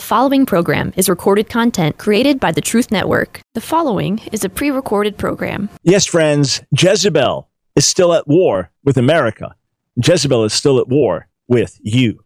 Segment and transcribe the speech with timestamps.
[0.00, 3.42] The following program is recorded content created by the Truth Network.
[3.52, 5.68] The following is a pre recorded program.
[5.82, 9.54] Yes, friends, Jezebel is still at war with America.
[10.02, 12.24] Jezebel is still at war with you.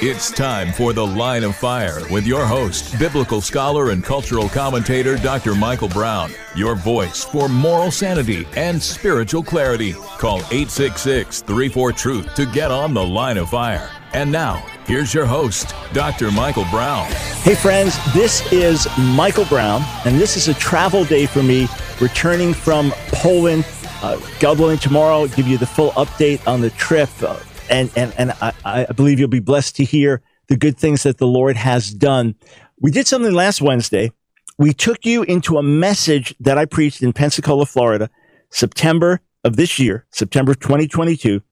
[0.00, 5.16] It's time for The Line of Fire with your host, biblical scholar and cultural commentator
[5.16, 5.54] Dr.
[5.54, 6.32] Michael Brown.
[6.56, 9.92] Your voice for moral sanity and spiritual clarity.
[9.92, 13.88] Call 866 34 Truth to get on The Line of Fire.
[14.14, 16.30] And now, here's your host, Dr.
[16.30, 17.04] Michael Brown.
[17.42, 21.68] Hey, friends, this is Michael Brown, and this is a travel day for me
[22.00, 23.66] returning from Poland.
[24.02, 27.10] Uh, willing, tomorrow, give you the full update on the trip.
[27.20, 31.02] Uh, and and and I, I believe you'll be blessed to hear the good things
[31.02, 32.34] that the Lord has done.
[32.80, 34.12] We did something last Wednesday.
[34.56, 38.08] We took you into a message that I preached in Pensacola, Florida,
[38.50, 41.42] September of this year, September 2022,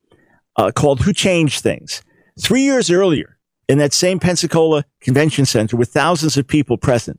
[0.57, 2.03] uh, called "Who Changed Things."
[2.39, 7.19] Three years earlier, in that same Pensacola Convention Center, with thousands of people present,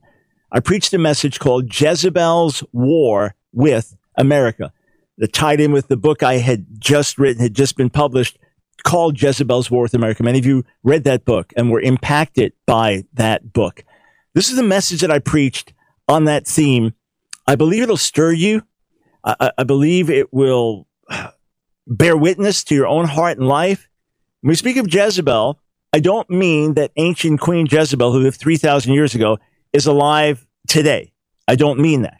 [0.51, 4.71] I preached a message called "Jezebel's War with America."
[5.17, 8.37] That tied in with the book I had just written, had just been published
[8.83, 10.23] called Jezebel's War with America.
[10.23, 13.83] Many of you read that book and were impacted by that book.
[14.33, 15.73] This is the message that I preached
[16.07, 16.93] on that theme.
[17.47, 18.61] I believe it'll stir you.
[19.23, 20.87] I, I believe it will
[21.87, 23.86] bear witness to your own heart and life.
[24.47, 25.59] When we speak of Jezebel,
[25.91, 29.39] I don't mean that ancient Queen Jezebel, who lived 3,000 years ago,
[29.73, 31.11] is alive today.
[31.49, 32.15] I don't mean that.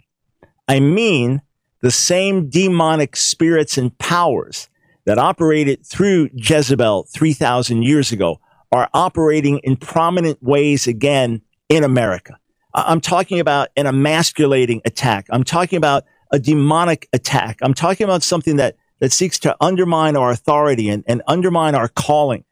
[0.68, 1.42] I mean
[1.82, 4.68] the same demonic spirits and powers
[5.06, 8.42] that operated through Jezebel 3,000 years ago
[8.74, 12.38] are operating in prominent ways again in America.
[12.74, 15.28] I'm talking about an emasculating attack.
[15.30, 16.04] I'm talking about
[16.34, 17.60] a demonic attack.
[17.62, 21.88] I'm talking about something that, that seeks to undermine our authority and, and undermine our
[21.88, 22.44] calling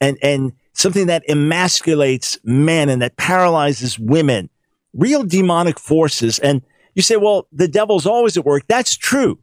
[0.00, 4.48] and, and something that emasculates men and that paralyzes women.
[4.94, 6.38] Real demonic forces.
[6.38, 6.62] And
[6.94, 8.64] you say, well, the devil's always at work.
[8.68, 9.40] That's true.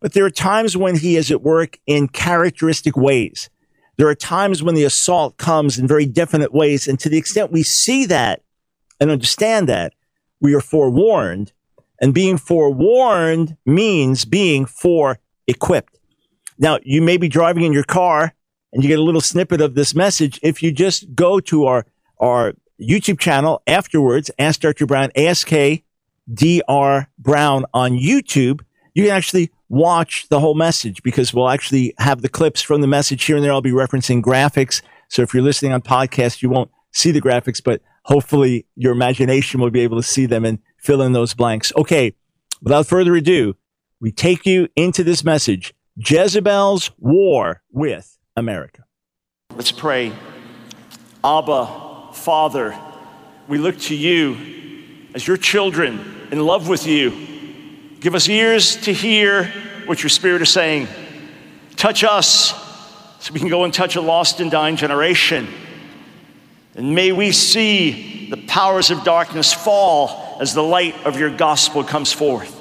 [0.00, 3.50] But there are times when he is at work in characteristic ways.
[3.96, 6.86] There are times when the assault comes in very definite ways.
[6.86, 8.42] And to the extent we see that
[9.00, 9.94] and understand that,
[10.40, 11.52] we are forewarned.
[12.00, 15.98] And being forewarned means being fore equipped.
[16.58, 18.34] Now, you may be driving in your car
[18.72, 20.38] and you get a little snippet of this message.
[20.42, 21.86] If you just go to our,
[22.20, 24.86] our YouTube channel afterwards, Ask Dr.
[24.86, 25.82] Brown, ASK
[26.32, 28.60] DR Brown on YouTube,
[28.94, 32.86] you can actually watch the whole message because we'll actually have the clips from the
[32.86, 33.52] message here and there.
[33.52, 34.82] I'll be referencing graphics.
[35.08, 39.60] So if you're listening on podcast, you won't see the graphics, but hopefully your imagination
[39.60, 41.72] will be able to see them and fill in those blanks.
[41.76, 42.14] Okay.
[42.60, 43.56] Without further ado,
[44.00, 48.84] we take you into this message Jezebel's war with America.
[49.54, 50.12] Let's pray.
[51.24, 52.78] Abba, Father,
[53.48, 54.36] we look to you
[55.14, 57.28] as your children in love with you
[58.00, 59.44] Give us ears to hear
[59.86, 60.86] what your Spirit is saying.
[61.74, 62.54] Touch us
[63.18, 65.48] so we can go and touch a lost and dying generation.
[66.76, 71.82] And may we see the powers of darkness fall as the light of your gospel
[71.82, 72.54] comes forth.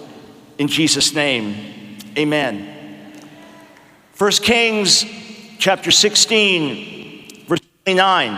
[0.57, 2.73] In Jesus' name, amen.
[4.17, 5.05] 1 Kings
[5.59, 8.31] chapter 16, verse 29.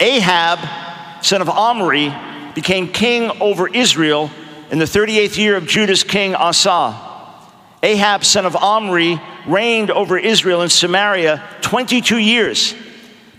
[0.00, 2.12] Ahab, son of Omri,
[2.56, 4.28] became king over Israel
[4.72, 7.00] in the 38th year of Judah's king Asa,
[7.84, 12.74] Ahab, son of Omri, reigned over Israel in Samaria 22 years.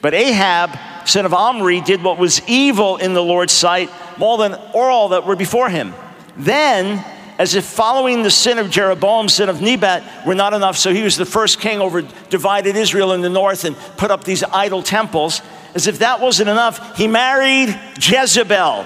[0.02, 4.54] But Ahab, son of Omri, did what was evil in the Lord's sight more than
[4.74, 5.94] all that were before him.
[6.38, 7.04] Then,
[7.38, 11.04] as if following the sin of Jeroboam, sin of Nebat, were not enough, so he
[11.04, 14.82] was the first king over divided Israel in the north and put up these idol
[14.82, 15.42] temples.
[15.74, 18.86] As if that wasn't enough, he married Jezebel,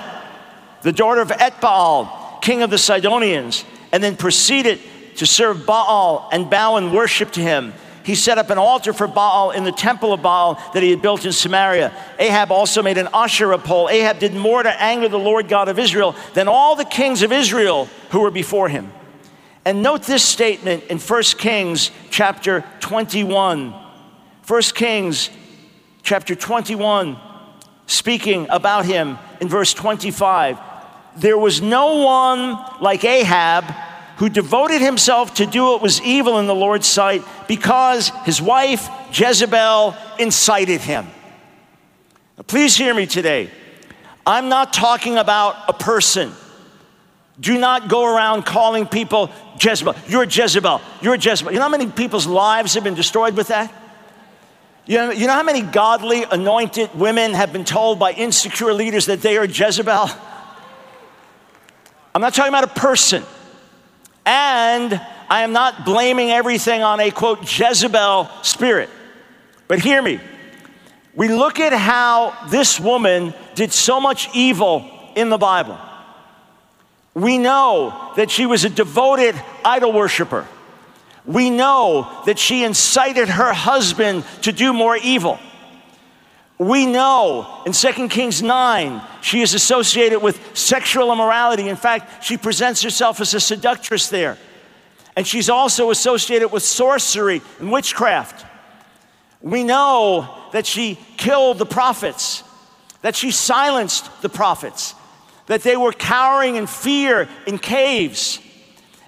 [0.81, 4.79] the daughter of Etbaal, king of the Sidonians, and then proceeded
[5.17, 7.73] to serve Baal and bow and worship to him.
[8.09, 10.99] He set up an altar for Baal in the temple of Baal that he had
[10.99, 11.93] built in Samaria.
[12.17, 13.87] Ahab also made an Asherah pole.
[13.87, 17.31] Ahab did more to anger the Lord God of Israel than all the kings of
[17.31, 18.91] Israel who were before him.
[19.63, 23.75] And note this statement in 1 Kings chapter 21.
[24.47, 25.29] 1 Kings
[26.01, 27.15] chapter 21,
[27.85, 30.57] speaking about him in verse 25
[31.17, 33.65] there was no one like Ahab
[34.19, 38.89] who devoted himself to do what was evil in the Lord's sight because his wife
[39.13, 41.07] Jezebel incited him.
[42.37, 43.49] Now, please hear me today.
[44.27, 46.33] I'm not talking about a person.
[47.39, 49.95] Do not go around calling people Jezebel.
[50.09, 50.81] You're Jezebel.
[51.01, 51.53] You're Jezebel.
[51.53, 53.73] You know how many people's lives have been destroyed with that?
[54.85, 59.05] You know, you know how many godly, anointed women have been told by insecure leaders
[59.05, 60.09] that they are Jezebel?
[62.13, 63.23] I'm not talking about a person.
[64.29, 68.89] And I am not blaming everything on a quote Jezebel spirit.
[69.67, 70.19] But hear me.
[71.15, 75.77] We look at how this woman did so much evil in the Bible.
[77.15, 79.35] We know that she was a devoted
[79.65, 80.47] idol worshiper
[81.29, 85.39] we know that she incited her husband to do more evil.
[86.59, 91.69] We know in 2 Kings 9, she is associated with sexual immorality.
[91.69, 94.37] In fact, she presents herself as a seductress there.
[95.15, 98.45] And she's also associated with sorcery and witchcraft.
[99.41, 102.43] We know that she killed the prophets,
[103.01, 104.95] that she silenced the prophets,
[105.45, 108.39] that they were cowering in fear in caves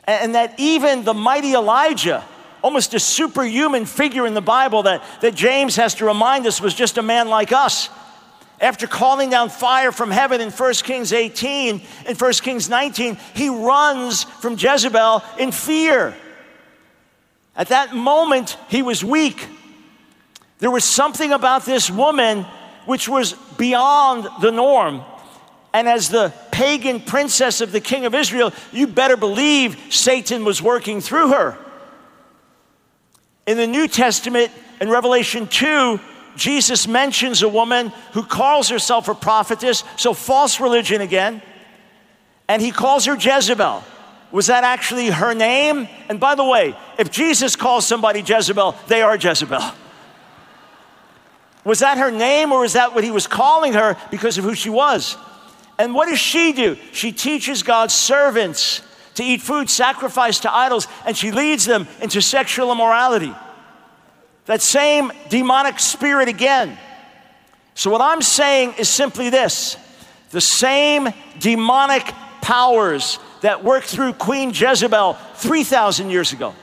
[0.06, 2.24] and that even the mighty Elijah,
[2.62, 6.74] almost a superhuman figure in the Bible that, that James has to remind us was
[6.74, 7.90] just a man like us.
[8.60, 13.50] After calling down fire from heaven in 1 Kings 18 and 1 Kings 19, he
[13.50, 16.16] runs from Jezebel in fear.
[17.56, 19.48] At that moment, he was weak.
[20.60, 22.46] There was something about this woman
[22.86, 25.04] which was beyond the norm.
[25.74, 30.62] And as the pagan princess of the king of Israel, you better believe Satan was
[30.62, 31.58] working through her.
[33.52, 34.50] In the New Testament,
[34.80, 36.00] in Revelation 2,
[36.38, 41.42] Jesus mentions a woman who calls herself a prophetess, so false religion again,
[42.48, 43.84] and he calls her Jezebel.
[44.32, 45.90] Was that actually her name?
[46.08, 49.74] And by the way, if Jesus calls somebody Jezebel, they are Jezebel.
[51.66, 54.56] Was that her name or is that what he was calling her because of who
[54.56, 55.18] she was?
[55.78, 56.78] And what does she do?
[56.94, 58.82] She teaches God's servants
[59.22, 63.34] to eat food sacrificed to idols, and she leads them into sexual immorality.
[64.46, 66.78] That same demonic spirit again.
[67.76, 69.78] So, what I'm saying is simply this
[70.32, 71.10] the same
[71.40, 72.04] demonic
[72.42, 76.54] powers that worked through Queen Jezebel 3,000 years ago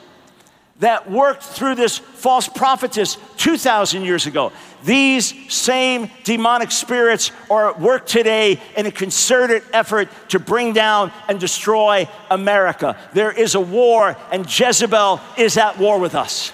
[0.81, 4.53] that worked through this false prophetess 2,000 years ago.
[4.85, 11.13] These same demonic spirits are at work today in a concerted effort to bring down
[11.29, 12.97] and destroy America.
[13.13, 16.53] There is a war, and Jezebel is at war with us.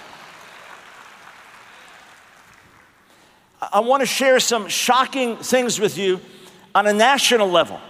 [3.72, 6.20] I want to share some shocking things with you
[6.74, 7.80] on a national level,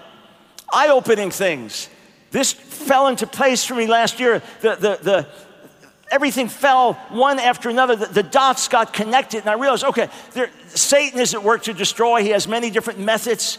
[0.73, 1.89] eye opening things.
[2.31, 4.43] This fell into place for me last year.
[4.61, 5.29] The, the, the,
[6.15, 7.97] everything fell one after another.
[7.97, 11.75] The, the, dots got connected, and I realized okay, there, Satan is at work to
[11.75, 12.23] destroy.
[12.23, 13.59] He has many different methods.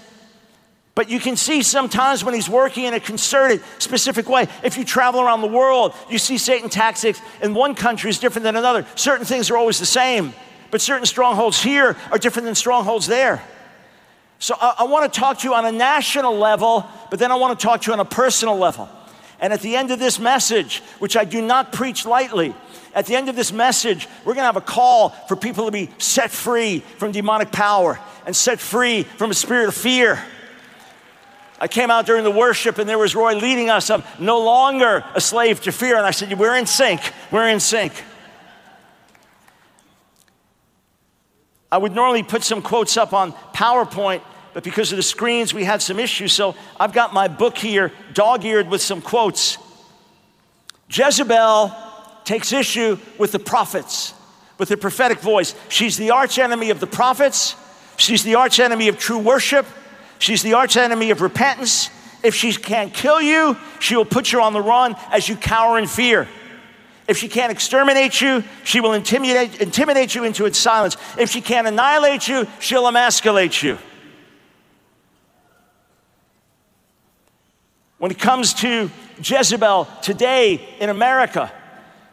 [0.96, 4.48] But you can see sometimes when he's working in a concerted, specific way.
[4.64, 8.46] If you travel around the world, you see Satan tactics in one country is different
[8.46, 8.88] than another.
[8.96, 10.34] Certain things are always the same,
[10.72, 13.44] but certain strongholds here are different than strongholds there.
[14.40, 17.36] So I, I want to talk to you on a national level, but then I
[17.36, 18.88] want to talk to you on a personal level.
[19.46, 22.56] And at the end of this message, which I do not preach lightly,
[22.96, 25.92] at the end of this message, we're gonna have a call for people to be
[26.00, 30.20] set free from demonic power and set free from a spirit of fear.
[31.60, 33.92] I came out during the worship and there was Roy leading us.
[33.92, 35.96] I'm no longer a slave to fear.
[35.96, 37.02] And I said, We're in sync.
[37.30, 37.94] We're in sync.
[41.72, 44.22] I would normally put some quotes up on PowerPoint,
[44.56, 46.32] but because of the screens, we had some issues.
[46.32, 49.58] So I've got my book here, dog eared with some quotes.
[50.90, 51.76] Jezebel
[52.24, 54.14] takes issue with the prophets,
[54.58, 55.56] with the prophetic voice.
[55.68, 57.58] She's the archenemy of the prophets,
[57.98, 59.66] she's the archenemy of true worship,
[60.20, 61.90] she's the archenemy of repentance.
[62.24, 65.78] If she can't kill you, she will put you on the run as you cower
[65.78, 66.30] in fear.
[67.10, 70.96] If she can't exterminate you, she will intimidate, intimidate you into its silence.
[71.20, 73.78] If she can't annihilate you, she'll emasculate you.
[78.06, 81.52] When it comes to Jezebel today in America,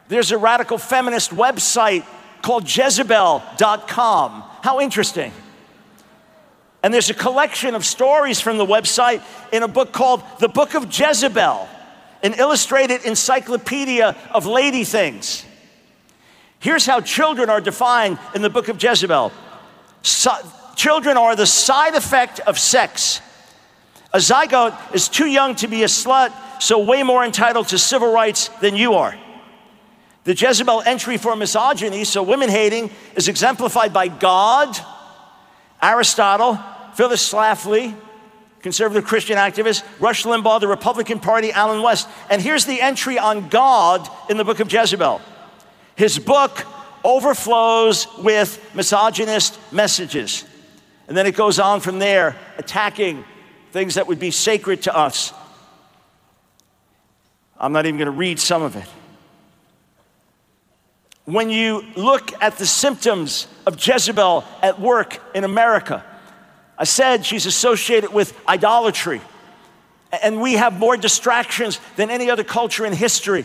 [0.07, 2.03] there's a radical feminist website
[2.41, 4.43] called Jezebel.com.
[4.63, 5.31] How interesting.
[6.81, 9.21] And there's a collection of stories from the website
[9.51, 11.69] in a book called The Book of Jezebel,
[12.23, 15.45] an illustrated encyclopedia of lady things.
[16.57, 19.31] Here's how children are defined in the book of Jezebel
[20.01, 20.31] so,
[20.75, 23.21] children are the side effect of sex
[24.13, 28.13] a zygote is too young to be a slut, so way more entitled to civil
[28.13, 29.17] rights than you are.
[30.23, 34.77] The Jezebel entry for misogyny, so women hating, is exemplified by God,
[35.81, 36.59] Aristotle,
[36.93, 37.95] Phyllis Schlafly,
[38.61, 42.07] conservative Christian activist, Rush Limbaugh, the Republican Party, Allen West.
[42.29, 45.21] And here's the entry on God in the book of Jezebel.
[45.95, 46.65] His book
[47.03, 50.45] overflows with misogynist messages.
[51.09, 53.25] And then it goes on from there, attacking
[53.73, 55.33] things that would be sacred to us.
[57.59, 58.85] I'm not even going to read some of it.
[61.25, 66.05] When you look at the symptoms of Jezebel at work in America,
[66.77, 69.21] I said she's associated with idolatry.
[70.21, 73.43] And we have more distractions than any other culture in history.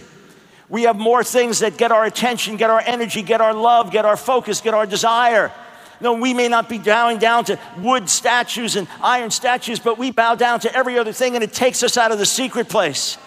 [0.69, 4.05] We have more things that get our attention, get our energy, get our love, get
[4.05, 5.51] our focus, get our desire.
[6.01, 10.11] No, we may not be bowing down to wood statues and iron statues, but we
[10.11, 13.19] bow down to every other thing and it takes us out of the secret place.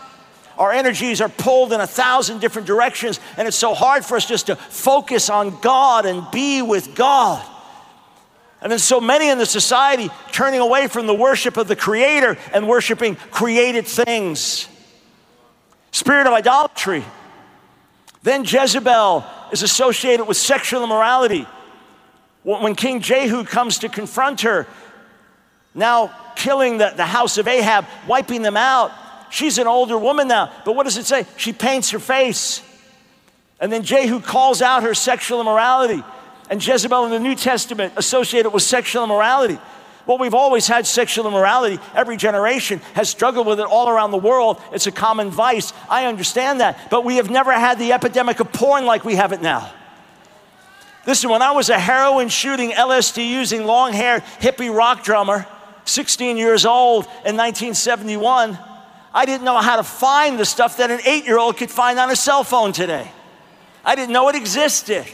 [0.58, 4.26] Our energies are pulled in a thousand different directions, and it's so hard for us
[4.26, 7.46] just to focus on God and be with God.
[8.62, 12.38] And then so many in the society turning away from the worship of the Creator
[12.54, 14.68] and worshiping created things.
[15.92, 17.04] Spirit of idolatry.
[18.22, 21.48] Then Jezebel is associated with sexual immorality.
[22.44, 24.68] When King Jehu comes to confront her,
[25.76, 28.92] now killing the, the house of Ahab, wiping them out,
[29.30, 30.52] she's an older woman now.
[30.66, 31.26] But what does it say?
[31.38, 32.64] She paints her face.
[33.60, 36.04] And then Jehu calls out her sexual immorality.
[36.50, 39.60] And Jezebel in the New Testament associated with sexual immorality.
[40.08, 41.80] Well, we've always had sexual immorality.
[41.94, 44.60] Every generation has struggled with it all around the world.
[44.74, 45.74] It's a common vice.
[45.88, 46.90] I understand that.
[46.90, 49.72] But we have never had the epidemic of porn like we have it now.
[51.06, 55.48] Listen, when I was a heroin shooting, LSD using, long haired hippie rock drummer,
[55.86, 58.58] 16 years old in 1971,
[59.14, 62.00] I didn't know how to find the stuff that an eight year old could find
[62.00, 63.12] on a cell phone today.
[63.84, 65.06] I didn't know it existed.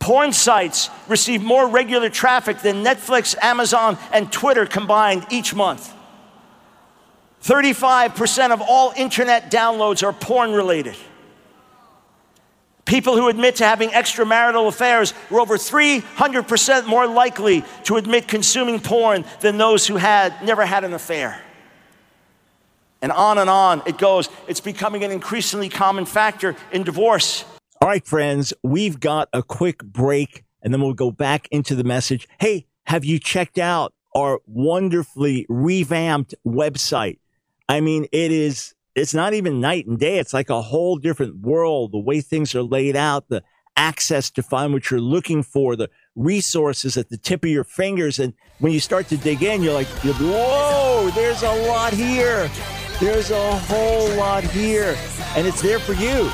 [0.00, 5.92] Porn sites receive more regular traffic than Netflix, Amazon, and Twitter combined each month.
[7.42, 10.96] 35% of all internet downloads are porn related.
[12.88, 18.80] People who admit to having extramarital affairs were over 300% more likely to admit consuming
[18.80, 21.38] porn than those who had never had an affair.
[23.02, 24.30] And on and on it goes.
[24.48, 27.44] It's becoming an increasingly common factor in divorce.
[27.82, 31.84] All right, friends, we've got a quick break and then we'll go back into the
[31.84, 32.26] message.
[32.40, 37.18] Hey, have you checked out our wonderfully revamped website?
[37.68, 40.18] I mean, it is it's not even night and day.
[40.18, 41.92] It's like a whole different world.
[41.92, 43.42] The way things are laid out, the
[43.76, 48.18] access to find what you're looking for, the resources at the tip of your fingers.
[48.18, 52.50] And when you start to dig in, you're like, whoa, there's a lot here.
[53.00, 54.96] There's a whole lot here.
[55.36, 56.30] And it's there for you.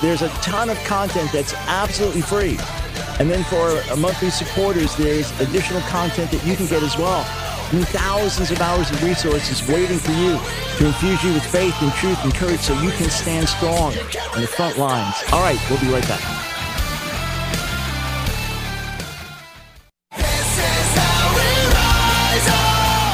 [0.00, 2.58] There's a ton of content that's absolutely free.
[3.18, 7.86] And then for monthly supporters, there's additional content that you can get as well and
[7.88, 10.38] thousands of hours of resources waiting for you
[10.78, 13.92] to infuse you with faith and truth and courage so you can stand strong
[14.34, 15.14] on the front lines.
[15.32, 16.46] All right, we'll be right back.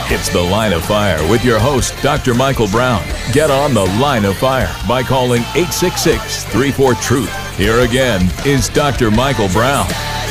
[0.09, 2.33] It's the Line of Fire with your host, Dr.
[2.33, 3.05] Michael Brown.
[3.33, 7.57] Get on the Line of Fire by calling 866 34 Truth.
[7.59, 9.11] Here again is Dr.
[9.11, 9.87] Michael Brown.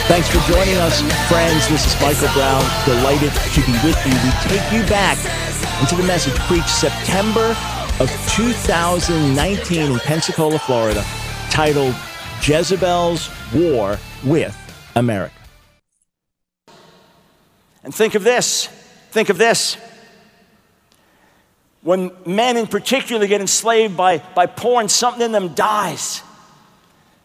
[0.08, 1.68] Thanks for joining us, friends.
[1.68, 2.64] This is Michael Brown.
[2.86, 4.14] Delighted to be with you.
[4.14, 5.18] We take you back
[5.82, 7.58] into the message preached September
[8.00, 11.04] of 2019 in Pensacola, Florida,
[11.50, 11.96] titled
[12.44, 14.56] Jezebel's War with
[14.96, 15.34] America.
[17.84, 18.68] And think of this.
[19.10, 19.76] Think of this.
[21.82, 26.22] When men in particular get enslaved by, by porn, something in them dies.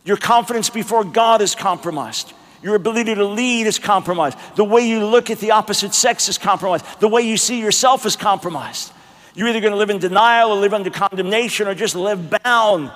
[0.07, 2.33] Your confidence before God is compromised.
[2.63, 4.37] Your ability to lead is compromised.
[4.57, 6.85] The way you look at the opposite sex is compromised.
[7.01, 8.93] The way you see yourself is compromised.
[9.35, 12.91] You're either going to live in denial or live under condemnation or just live bound.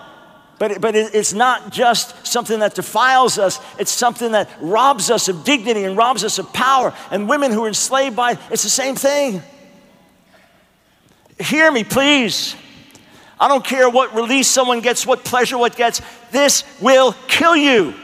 [0.59, 5.45] But, but it's not just something that defiles us, it's something that robs us of
[5.45, 6.95] dignity and robs us of power.
[7.11, 9.43] And women who are enslaved by it, it's the same thing.
[11.41, 12.55] Hear me, please.
[13.41, 17.95] I don't care what release someone gets, what pleasure what gets, this will kill you.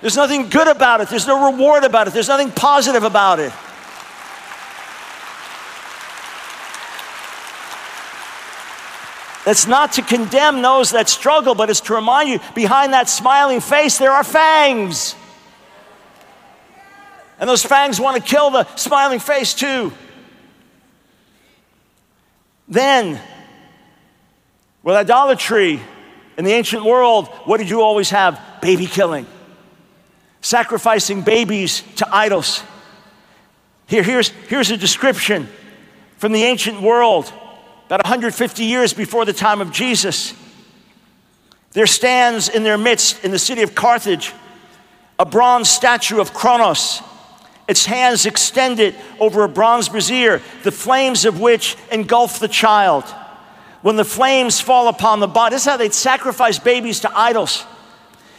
[0.00, 1.08] There's nothing good about it.
[1.08, 2.14] There's no reward about it.
[2.14, 3.52] There's nothing positive about it.
[9.44, 13.60] That's not to condemn those that struggle, but it's to remind you behind that smiling
[13.60, 15.14] face, there are fangs.
[17.40, 19.92] And those fangs want to kill the smiling face too.
[22.68, 23.18] Then,
[24.82, 25.80] with idolatry
[26.36, 28.38] in the ancient world, what did you always have?
[28.60, 29.26] Baby killing
[30.40, 32.62] sacrificing babies to idols.
[33.86, 35.48] Here, here's, here's a description
[36.18, 37.32] from the ancient world,
[37.86, 40.34] about 150 years before the time of Jesus.
[41.72, 44.32] There stands in their midst, in the city of Carthage,
[45.18, 47.02] a bronze statue of Kronos,
[47.66, 53.04] its hands extended over a bronze brazier, the flames of which engulf the child.
[53.82, 57.64] When the flames fall upon the body, this is how they'd sacrifice babies to idols.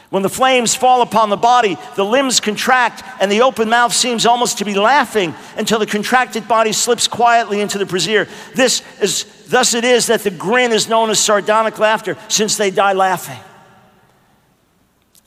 [0.10, 4.26] When the flames fall upon the body, the limbs contract and the open mouth seems
[4.26, 8.28] almost to be laughing until the contracted body slips quietly into the brazier.
[8.56, 12.72] This is, thus it is that the grin is known as sardonic laughter since they
[12.72, 13.40] die laughing.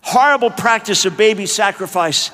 [0.01, 2.33] Horrible practice of baby sacrifice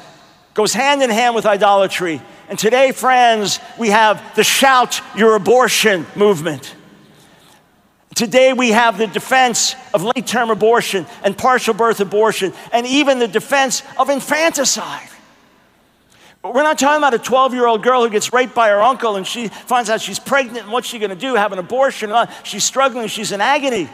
[0.54, 2.22] goes hand in hand with idolatry.
[2.48, 6.74] And today, friends, we have the shout your abortion movement.
[8.18, 13.20] Today, we have the defense of late term abortion and partial birth abortion, and even
[13.20, 15.08] the defense of infanticide.
[16.42, 18.82] But we're not talking about a 12 year old girl who gets raped by her
[18.82, 21.36] uncle and she finds out she's pregnant and what's she gonna do?
[21.36, 22.10] Have an abortion?
[22.10, 23.88] Uh, she's struggling, she's in agony.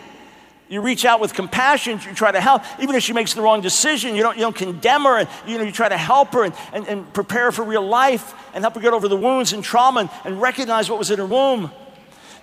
[0.70, 2.62] You reach out with compassion, you try to help.
[2.80, 5.58] Even if she makes the wrong decision, you don't, you don't condemn her, and you,
[5.58, 8.64] know, you try to help her and, and, and prepare her for real life and
[8.64, 11.26] help her get over the wounds and trauma and, and recognize what was in her
[11.26, 11.70] womb.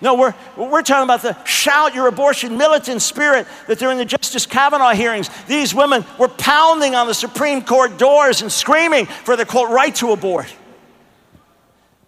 [0.02, 4.46] No, we're, we're talking about the shout your abortion militant spirit that during the Justice
[4.46, 9.46] Kavanaugh hearings, these women were pounding on the Supreme Court doors and screaming for the
[9.46, 10.52] quote right to abort.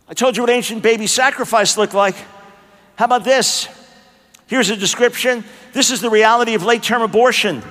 [0.08, 2.16] I told you what ancient baby sacrifice looked like.
[2.96, 3.68] How about this?
[4.48, 5.44] Here's a description.
[5.72, 7.62] This is the reality of late term abortion.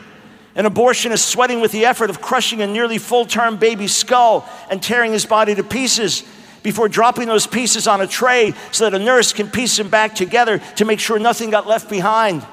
[0.56, 4.48] An abortion is sweating with the effort of crushing a nearly full term baby's skull
[4.70, 6.24] and tearing his body to pieces
[6.63, 10.15] before dropping those pieces on a tray so that a nurse can piece them back
[10.15, 12.46] together to make sure nothing got left behind.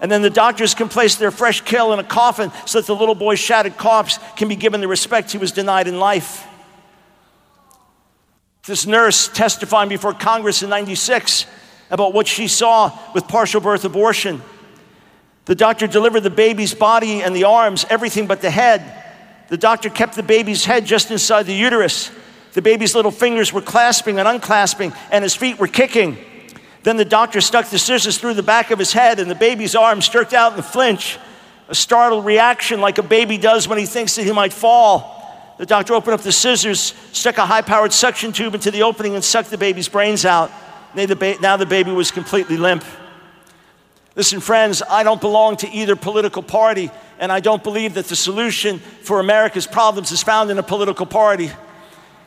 [0.00, 2.94] And then the doctors can place their fresh kill in a coffin so that the
[2.94, 6.46] little boy's shattered corpse can be given the respect he was denied in life.
[8.66, 11.46] This nurse testifying before Congress in 96
[11.90, 14.42] about what she saw with partial birth abortion.
[15.46, 19.04] The doctor delivered the baby's body and the arms, everything but the head.
[19.48, 22.10] The doctor kept the baby's head just inside the uterus.
[22.56, 26.16] The baby's little fingers were clasping and unclasping, and his feet were kicking.
[26.84, 29.74] Then the doctor stuck the scissors through the back of his head, and the baby's
[29.74, 31.18] arms jerked out in a flinch,
[31.68, 35.54] a startled reaction like a baby does when he thinks that he might fall.
[35.58, 39.14] The doctor opened up the scissors, stuck a high powered suction tube into the opening,
[39.14, 40.50] and sucked the baby's brains out.
[40.94, 42.86] Now the baby was completely limp.
[44.14, 48.16] Listen, friends, I don't belong to either political party, and I don't believe that the
[48.16, 51.50] solution for America's problems is found in a political party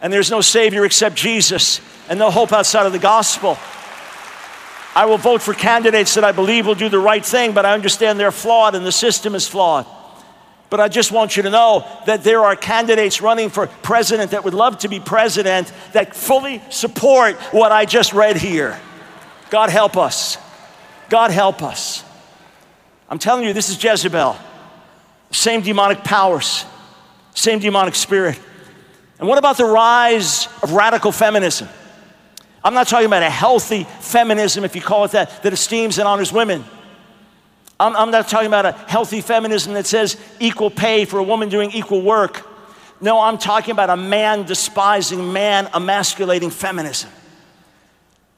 [0.02, 3.58] and there's no Savior except Jesus, and no hope outside of the gospel.
[4.96, 7.74] I will vote for candidates that I believe will do the right thing, but I
[7.74, 9.86] understand they're flawed and the system is flawed.
[10.70, 14.44] But I just want you to know that there are candidates running for president that
[14.44, 18.80] would love to be president that fully support what I just read here.
[19.50, 20.38] God help us.
[21.10, 22.04] God help us.
[23.10, 24.38] I'm telling you, this is Jezebel.
[25.32, 26.66] Same demonic powers,
[27.34, 28.40] same demonic spirit.
[29.20, 31.68] And what about the rise of radical feminism?
[32.64, 36.08] I'm not talking about a healthy feminism, if you call it that, that esteems and
[36.08, 36.64] honors women.
[37.80, 41.48] I'm, I'm, not talking about a healthy feminism that says equal pay for a woman
[41.50, 42.46] doing equal work.
[43.02, 47.10] No, I'm talking about a man despising, man emasculating feminism.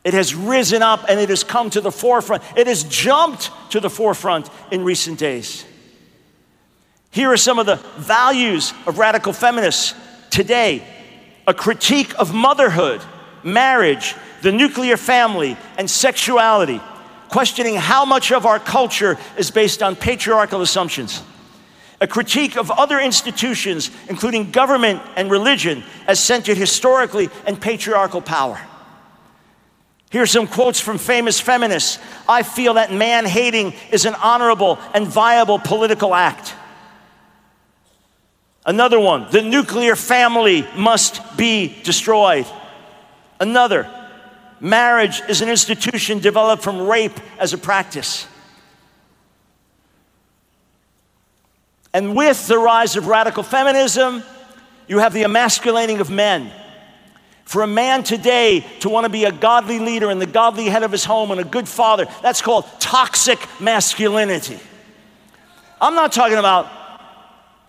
[0.03, 2.43] It has risen up and it has come to the forefront.
[2.55, 5.65] It has jumped to the forefront in recent days.
[7.11, 9.95] Here are some of the values of radical feminists
[10.31, 10.83] today
[11.47, 13.01] a critique of motherhood,
[13.43, 16.81] marriage, the nuclear family, and sexuality,
[17.29, 21.21] questioning how much of our culture is based on patriarchal assumptions.
[21.99, 28.59] A critique of other institutions, including government and religion, as centered historically in patriarchal power.
[30.09, 31.99] Here are some quotes from famous feminists.
[32.27, 36.55] I feel that man hating is an honorable and viable political act.
[38.65, 42.45] Another one, the nuclear family must be destroyed.
[43.39, 43.89] Another,
[44.59, 48.27] marriage is an institution developed from rape as a practice.
[51.93, 54.23] And with the rise of radical feminism,
[54.87, 56.51] you have the emasculating of men.
[57.45, 60.83] For a man today to want to be a godly leader and the godly head
[60.83, 64.59] of his home and a good father, that's called toxic masculinity.
[65.81, 66.69] I'm not talking about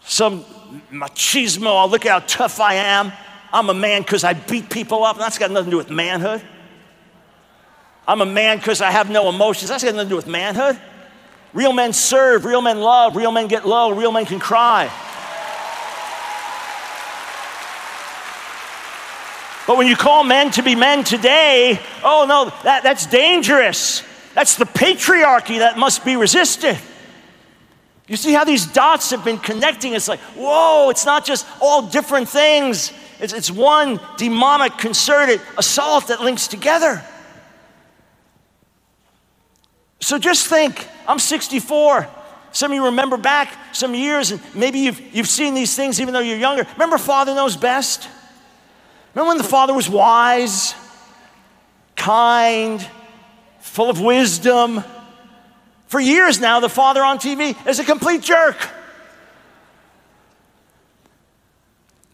[0.04, 0.44] some
[0.90, 1.84] machismo.
[1.84, 3.12] Oh, look how tough I am.
[3.52, 5.18] I'm a man because I beat people up.
[5.18, 6.42] That's got nothing to do with manhood.
[8.06, 9.68] I'm a man because I have no emotions.
[9.68, 10.80] That's got nothing to do with manhood.
[11.52, 14.90] Real men serve, real men love, real men get low, real men can cry.
[19.66, 24.02] But when you call men to be men today, oh no, that, that's dangerous.
[24.34, 26.78] That's the patriarchy that must be resisted.
[28.08, 29.94] You see how these dots have been connecting?
[29.94, 32.92] It's like, whoa, it's not just all different things.
[33.20, 37.04] It's, it's one demonic, concerted assault that links together.
[40.00, 42.08] So just think I'm 64.
[42.50, 46.12] Some of you remember back some years, and maybe you've, you've seen these things even
[46.12, 46.66] though you're younger.
[46.72, 48.08] Remember, Father Knows Best?
[49.14, 50.74] Remember when the Father was wise,
[51.96, 52.86] kind,
[53.60, 54.82] full of wisdom?
[55.92, 58.56] For years now, the Father on TV is a complete jerk.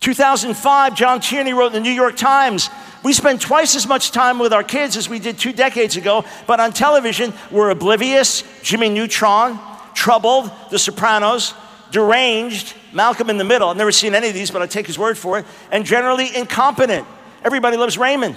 [0.01, 2.71] 2005, John Tierney wrote in the New York Times
[3.05, 6.25] we spend twice as much time with our kids as we did two decades ago,
[6.49, 9.61] but on television, we're oblivious, Jimmy Neutron,
[9.95, 11.55] troubled, The Sopranos,
[11.93, 13.69] deranged, Malcolm in the Middle.
[13.69, 16.35] I've never seen any of these, but I take his word for it, and generally
[16.35, 17.07] incompetent.
[17.45, 18.37] Everybody loves Raymond.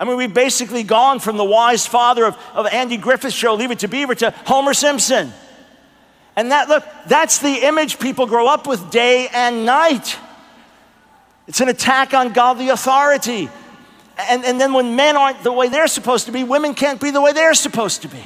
[0.00, 3.70] I mean, we've basically gone from the wise father of, of Andy Griffith's show, Leave
[3.70, 5.30] It to Beaver, to Homer Simpson.
[6.36, 10.16] And that, look, that's the image people grow up with day and night.
[11.46, 13.50] It's an attack on godly authority.
[14.16, 17.10] And, and then when men aren't the way they're supposed to be, women can't be
[17.10, 18.24] the way they're supposed to be.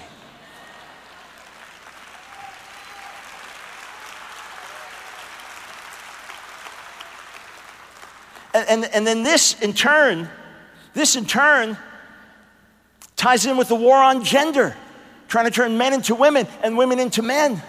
[8.55, 10.29] And, and, and then this in turn,
[10.95, 11.77] this in turn
[13.17, 14.77] ties in with the war on gender,
[15.29, 17.63] trying to turn men into women and women into men.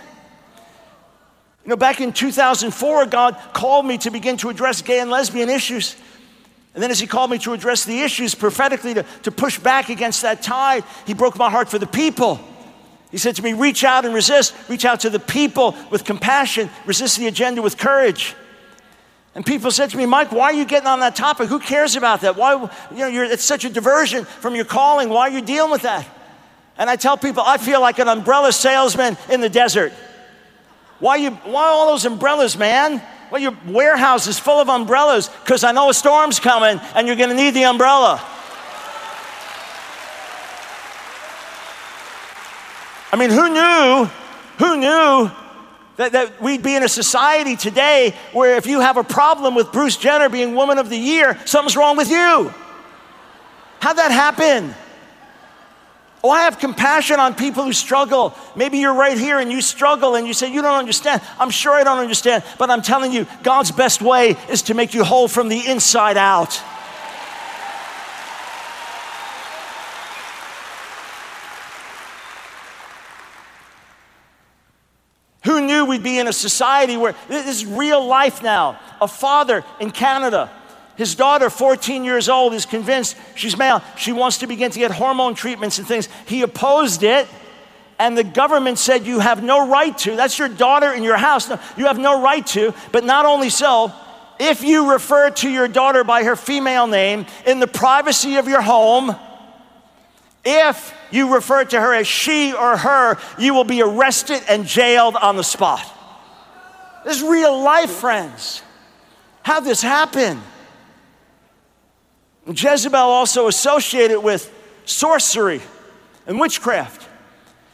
[1.63, 5.49] You know, back in 2004, God called me to begin to address gay and lesbian
[5.49, 5.95] issues.
[6.75, 9.89] And then, as He called me to address the issues prophetically, to, to push back
[9.89, 12.39] against that tide, He broke my heart for the people.
[13.09, 14.53] He said to me, Reach out and resist.
[14.69, 18.35] Reach out to the people with compassion, resist the agenda with courage.
[19.35, 21.49] And people said to me, Mike, why are you getting on that topic?
[21.49, 22.37] Who cares about that?
[22.37, 22.53] Why,
[22.91, 25.09] you know, it's such a diversion from your calling.
[25.09, 26.07] Why are you dealing with that?
[26.77, 29.91] And I tell people, I feel like an umbrella salesman in the desert.
[30.99, 33.01] Why, you, why all those umbrellas, man?
[33.29, 37.17] Well, your warehouse is full of umbrellas because I know a storm's coming and you're
[37.17, 38.23] going to need the umbrella.
[43.11, 44.09] I mean, who knew?
[44.59, 45.44] Who knew
[45.97, 49.71] that, that we'd be in a society today where if you have a problem with
[49.71, 52.53] Bruce Jenner being Woman of the Year, something's wrong with you?
[53.79, 54.73] How'd that happen?
[56.23, 58.33] Oh, I have compassion on people who struggle.
[58.55, 61.21] Maybe you're right here and you struggle and you say, You don't understand.
[61.39, 64.95] I'm sure I don't understand, but I'm telling you, God's best way is to make
[64.95, 66.59] you whole from the inside out.
[75.45, 78.79] Who knew we'd be in a society where this is real life now?
[78.99, 80.49] A father in Canada
[80.95, 83.81] his daughter, 14 years old, is convinced she's male.
[83.97, 86.07] She wants to begin to get hormone treatments and things.
[86.25, 87.27] He opposed it,
[87.99, 90.15] and the government said, You have no right to.
[90.15, 91.49] That's your daughter in your house.
[91.49, 92.73] No, you have no right to.
[92.93, 93.91] But not only so,
[94.39, 98.61] if you refer to your daughter by her female name in the privacy of your
[98.61, 99.15] home,
[100.45, 105.15] if you refer to her as she or her, you will be arrested and jailed
[105.15, 105.91] on the spot.
[107.03, 108.61] This is real life, friends.
[109.43, 110.41] How this happen?
[112.47, 114.51] Jezebel also associated with
[114.85, 115.61] sorcery
[116.27, 117.07] and witchcraft.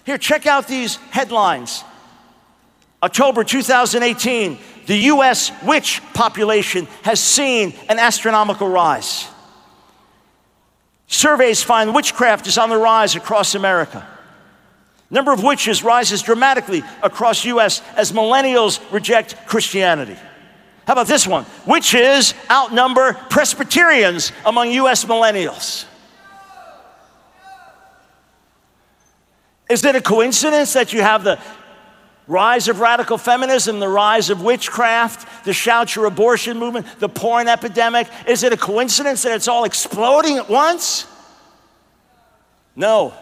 [0.05, 1.83] Here, check out these headlines.
[3.03, 9.27] October 2018, the US witch population has seen an astronomical rise.
[11.11, 14.07] Surveys find witchcraft is on the rise across America.
[15.09, 20.15] Number of witches rises dramatically across US as millennials reject Christianity.
[20.87, 21.45] How about this one?
[21.67, 25.83] Witches outnumber Presbyterians among US millennials.
[29.69, 31.37] Is it a coincidence that you have the
[32.27, 37.47] rise of radical feminism, the rise of witchcraft, the shout your abortion movement, the porn
[37.47, 38.07] epidemic?
[38.27, 41.07] Is it a coincidence that it's all exploding at once?
[42.75, 43.13] No.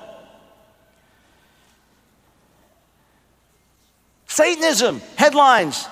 [4.28, 5.88] Satanism, headlines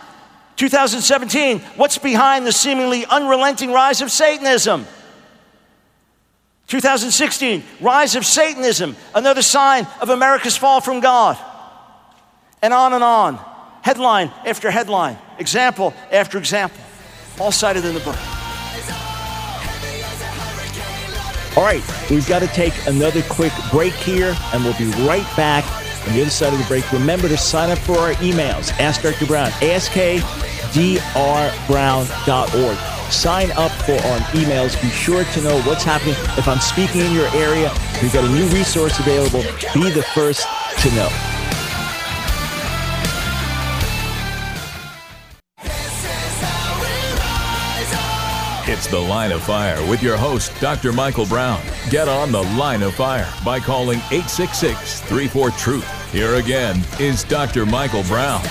[0.57, 4.85] 2017, what's behind the seemingly unrelenting rise of Satanism?
[6.67, 11.37] 2016, rise of Satanism, another sign of America's fall from God.
[12.61, 13.39] And on and on.
[13.83, 16.77] Headline after headline, example after example,
[17.39, 18.17] all cited in the book.
[21.55, 25.63] All right, we've got to take another quick break here, and we'll be right back
[26.07, 26.91] on the other side of the break.
[26.91, 28.71] Remember to sign up for our emails.
[28.79, 29.25] Ask Dr.
[29.25, 30.21] Brown, ASK
[30.73, 31.57] drbrown.org.
[33.11, 34.79] Sign up for our emails.
[34.81, 36.15] Be sure to know what's happening.
[36.37, 39.43] If I'm speaking in your area, we've got a new resource available.
[39.73, 40.45] Be the first
[40.81, 41.36] to know.
[48.69, 50.91] It's The Line of Fire with your host, Dr.
[50.91, 51.61] Michael Brown.
[51.89, 56.11] Get on The Line of Fire by calling 866 34 Truth.
[56.11, 57.65] Here again is Dr.
[57.65, 58.41] Michael Brown.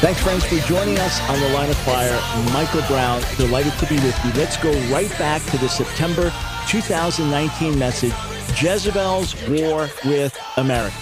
[0.00, 2.18] Thanks, friends, for joining us on the Line of Fire.
[2.54, 4.32] Michael Brown, delighted to be with you.
[4.40, 6.32] Let's go right back to the September
[6.66, 8.14] 2019 message
[8.58, 10.96] Jezebel's War with America.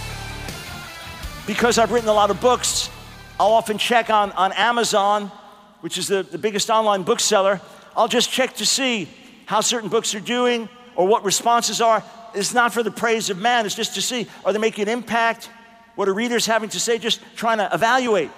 [1.47, 2.91] Because I've written a lot of books,
[3.39, 5.31] I'll often check on, on Amazon,
[5.83, 7.61] which is the, the biggest online bookseller.
[7.97, 9.09] I'll just check to see
[9.47, 12.05] how certain books are doing or what responses are.
[12.35, 14.91] It's not for the praise of man, it's just to see are they making an
[14.91, 15.49] impact?
[15.95, 16.99] What are readers having to say?
[16.99, 18.31] Just trying to evaluate.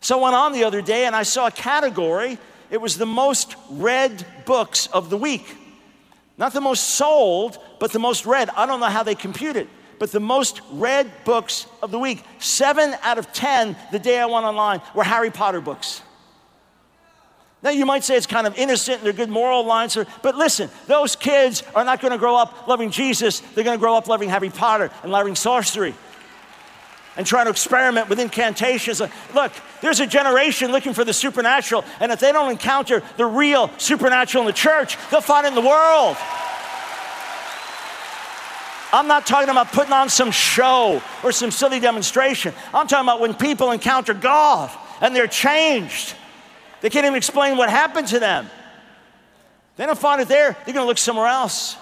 [0.00, 2.38] So I went on the other day and I saw a category.
[2.70, 5.56] It was the most read books of the week.
[6.38, 8.48] Not the most sold, but the most read.
[8.50, 12.24] I don't know how they compute it, but the most read books of the week.
[12.38, 16.02] Seven out of 10 the day I went online were Harry Potter books.
[17.62, 20.68] Now, you might say it's kind of innocent and they're good moral lines, but listen,
[20.88, 23.38] those kids are not going to grow up loving Jesus.
[23.38, 25.94] They're going to grow up loving Harry Potter and loving sorcery
[27.16, 29.00] and trying to experiment with incantations.
[29.00, 33.26] Uh, look, there's a generation looking for the supernatural, and if they don't encounter the
[33.26, 36.16] real supernatural in the church, they'll find it in the world.
[38.94, 42.52] I'm not talking about putting on some show or some silly demonstration.
[42.74, 44.70] I'm talking about when people encounter God
[45.00, 46.14] and they're changed.
[46.82, 48.50] They can't even explain what happened to them.
[49.76, 51.76] They don't find it there, they're going to look somewhere else.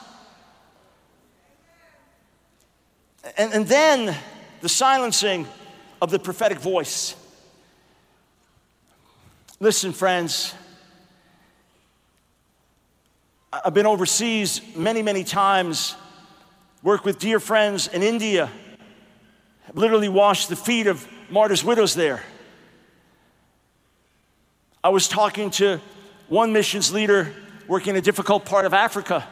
[3.36, 4.16] And, and then
[4.60, 5.46] the silencing
[6.00, 7.16] of the prophetic voice.
[9.58, 10.54] Listen, friends,
[13.52, 15.96] I've been overseas many, many times,
[16.82, 18.50] worked with dear friends in India,
[19.72, 22.22] literally washed the feet of martyrs' widows there.
[24.82, 25.80] I was talking to
[26.28, 27.34] one missions leader
[27.68, 29.26] working in a difficult part of Africa.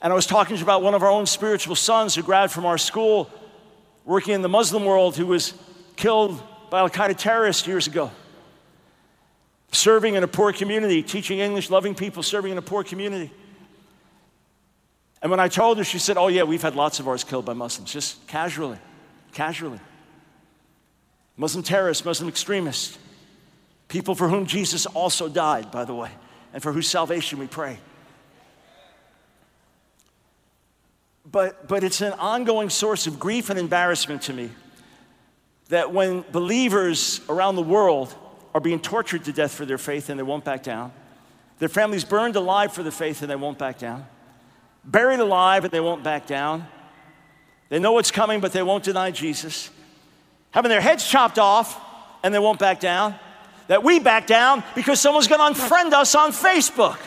[0.00, 2.78] And I was talking about one of our own spiritual sons who graduated from our
[2.78, 3.28] school,
[4.04, 5.54] working in the Muslim world, who was
[5.96, 8.12] killed by Al Qaeda terrorists years ago.
[9.72, 13.32] Serving in a poor community, teaching English, loving people, serving in a poor community.
[15.20, 17.44] And when I told her, she said, Oh, yeah, we've had lots of ours killed
[17.44, 18.78] by Muslims, just casually,
[19.32, 19.80] casually.
[21.36, 22.98] Muslim terrorists, Muslim extremists.
[23.88, 26.10] People for whom Jesus also died, by the way,
[26.52, 27.78] and for whose salvation we pray.
[31.30, 34.50] But, but it's an ongoing source of grief and embarrassment to me
[35.68, 38.14] that when believers around the world
[38.54, 40.92] are being tortured to death for their faith and they won't back down,
[41.58, 44.06] their families burned alive for the faith and they won't back down,
[44.84, 46.66] buried alive and they won't back down,
[47.68, 49.70] they know what's coming but they won't deny Jesus,
[50.50, 51.78] having their heads chopped off
[52.22, 53.14] and they won't back down,
[53.68, 56.98] that we back down because someone's going to unfriend us on Facebook.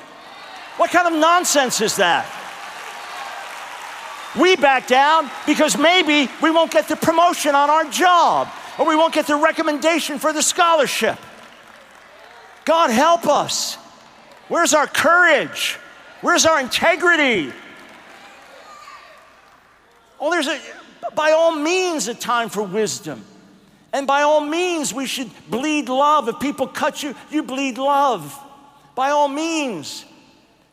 [0.77, 2.25] What kind of nonsense is that?
[4.39, 8.47] We back down because maybe we won't get the promotion on our job
[8.79, 11.17] or we won't get the recommendation for the scholarship.
[12.63, 13.75] God help us.
[14.47, 15.77] Where's our courage?
[16.21, 17.51] Where's our integrity?
[20.19, 20.59] Oh, there's a,
[21.15, 23.25] by all means, a time for wisdom.
[23.93, 26.27] And by all means, we should bleed love.
[26.29, 28.37] If people cut you, you bleed love.
[28.95, 30.05] By all means.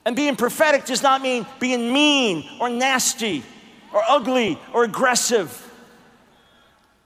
[0.05, 3.43] And being prophetic does not mean being mean or nasty
[3.93, 5.51] or ugly or aggressive.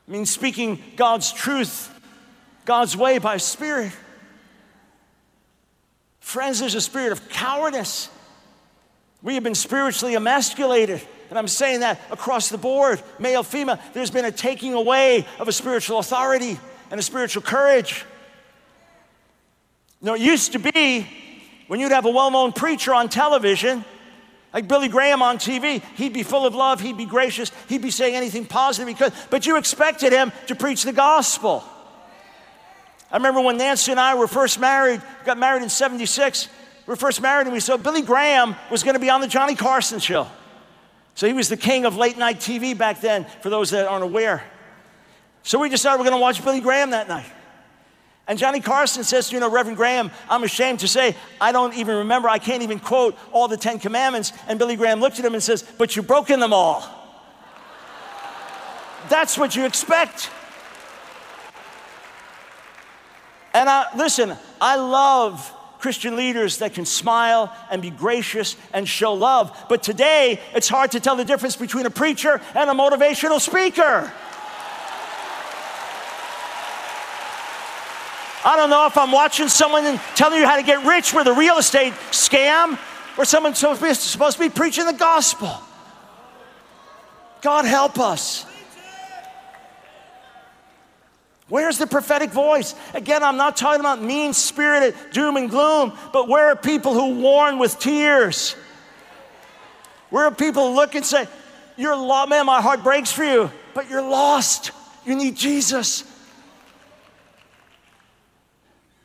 [0.07, 1.91] It means speaking God's truth,
[2.65, 3.93] God's way by Spirit.
[6.21, 8.09] Friends, there's a spirit of cowardice.
[9.23, 11.03] We have been spiritually emasculated.
[11.33, 13.79] And I'm saying that across the board, male, female.
[13.95, 18.05] There's been a taking away of a spiritual authority and a spiritual courage.
[20.03, 21.09] You know, it used to be
[21.69, 23.83] when you'd have a well known preacher on television,
[24.53, 27.91] like Billy Graham on TV, he'd be full of love, he'd be gracious, he'd be
[27.91, 31.65] saying anything positive he could, but you expected him to preach the gospel.
[33.11, 36.51] I remember when Nancy and I were first married, got married in 76,
[36.87, 39.29] we were first married and we saw Billy Graham was going to be on the
[39.29, 40.29] Johnny Carson show.
[41.15, 44.05] So he was the king of late night TV back then, for those that aren't
[44.05, 44.43] aware.
[45.43, 47.31] So we decided we're going to watch Billy Graham that night.
[48.29, 51.97] And Johnny Carson says, You know, Reverend Graham, I'm ashamed to say, I don't even
[51.99, 54.33] remember, I can't even quote all the Ten Commandments.
[54.49, 56.99] And Billy Graham looked at him and says, But you've broken them all.
[59.09, 60.31] That's what you expect.
[63.53, 69.15] And I, listen, I love Christian leaders that can smile and be gracious and show
[69.15, 69.67] love.
[69.69, 74.13] But today, it's hard to tell the difference between a preacher and a motivational speaker.
[78.45, 81.27] I don't know if I'm watching someone and telling you how to get rich with
[81.27, 82.79] a real estate scam
[83.19, 85.51] or someone supposed to be preaching the gospel.
[87.41, 88.47] God help us.
[91.53, 92.75] Where's the prophetic voice?
[92.95, 97.21] Again, I'm not talking about mean spirited doom and gloom, but where are people who
[97.21, 98.57] warn with tears?
[100.09, 101.29] Where are people who look and say,
[101.77, 104.71] You're lost, man, my heart breaks for you, but you're lost.
[105.05, 106.05] You need Jesus.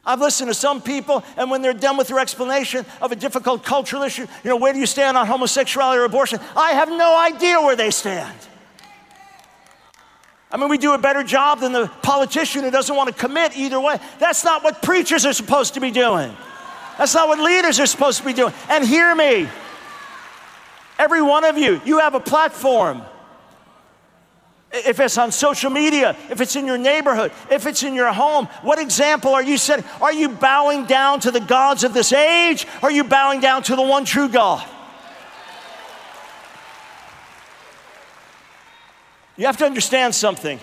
[0.05, 3.65] I've listened to some people, and when they're done with their explanation of a difficult
[3.65, 6.39] cultural issue, you know, where do you stand on homosexuality or abortion?
[6.55, 8.37] I have no idea where they stand.
[10.49, 13.57] I mean, we do a better job than the politician who doesn't want to commit
[13.57, 13.99] either way.
[14.19, 16.35] That's not what preachers are supposed to be doing.
[16.97, 18.53] That's not what leaders are supposed to be doing.
[18.69, 19.47] And hear me,
[20.97, 23.01] every one of you, you have a platform.
[24.71, 28.47] If it's on social media, if it's in your neighborhood, if it's in your home,
[28.61, 29.85] what example are you setting?
[30.01, 32.65] Are you bowing down to the gods of this age?
[32.81, 34.67] Are you bowing down to the one true God?
[39.37, 40.59] You have to understand something.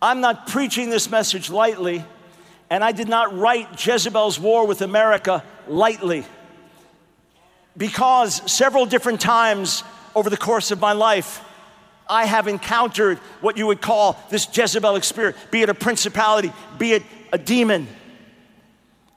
[0.00, 2.04] I'm not preaching this message lightly,
[2.70, 6.24] and I did not write Jezebel's war with America lightly.
[7.76, 9.82] Because several different times
[10.14, 11.44] over the course of my life,
[12.08, 16.92] I have encountered what you would call this Jezebelic spirit, be it a principality, be
[16.92, 17.88] it a demon.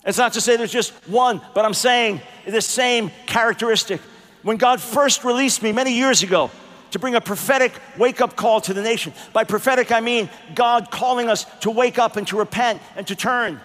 [0.06, 4.02] It's not to say there's just one, but I'm saying the same characteristic.
[4.42, 6.52] When God first released me many years ago
[6.94, 10.90] to bring a prophetic wake up call to the nation, by prophetic I mean God
[10.92, 13.60] calling us to wake up and to repent and to turn.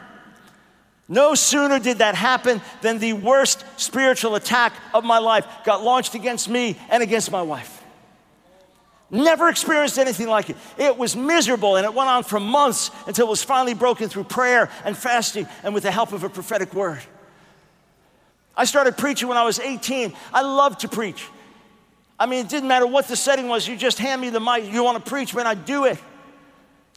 [1.08, 6.14] No sooner did that happen than the worst spiritual attack of my life got launched
[6.14, 7.82] against me and against my wife.
[9.10, 10.56] Never experienced anything like it.
[10.78, 14.24] It was miserable and it went on for months until it was finally broken through
[14.24, 17.00] prayer and fasting and with the help of a prophetic word.
[18.56, 20.14] I started preaching when I was 18.
[20.32, 21.26] I loved to preach.
[22.18, 24.72] I mean, it didn't matter what the setting was, you just hand me the mic,
[24.72, 25.98] you want to preach, man, I'd do it.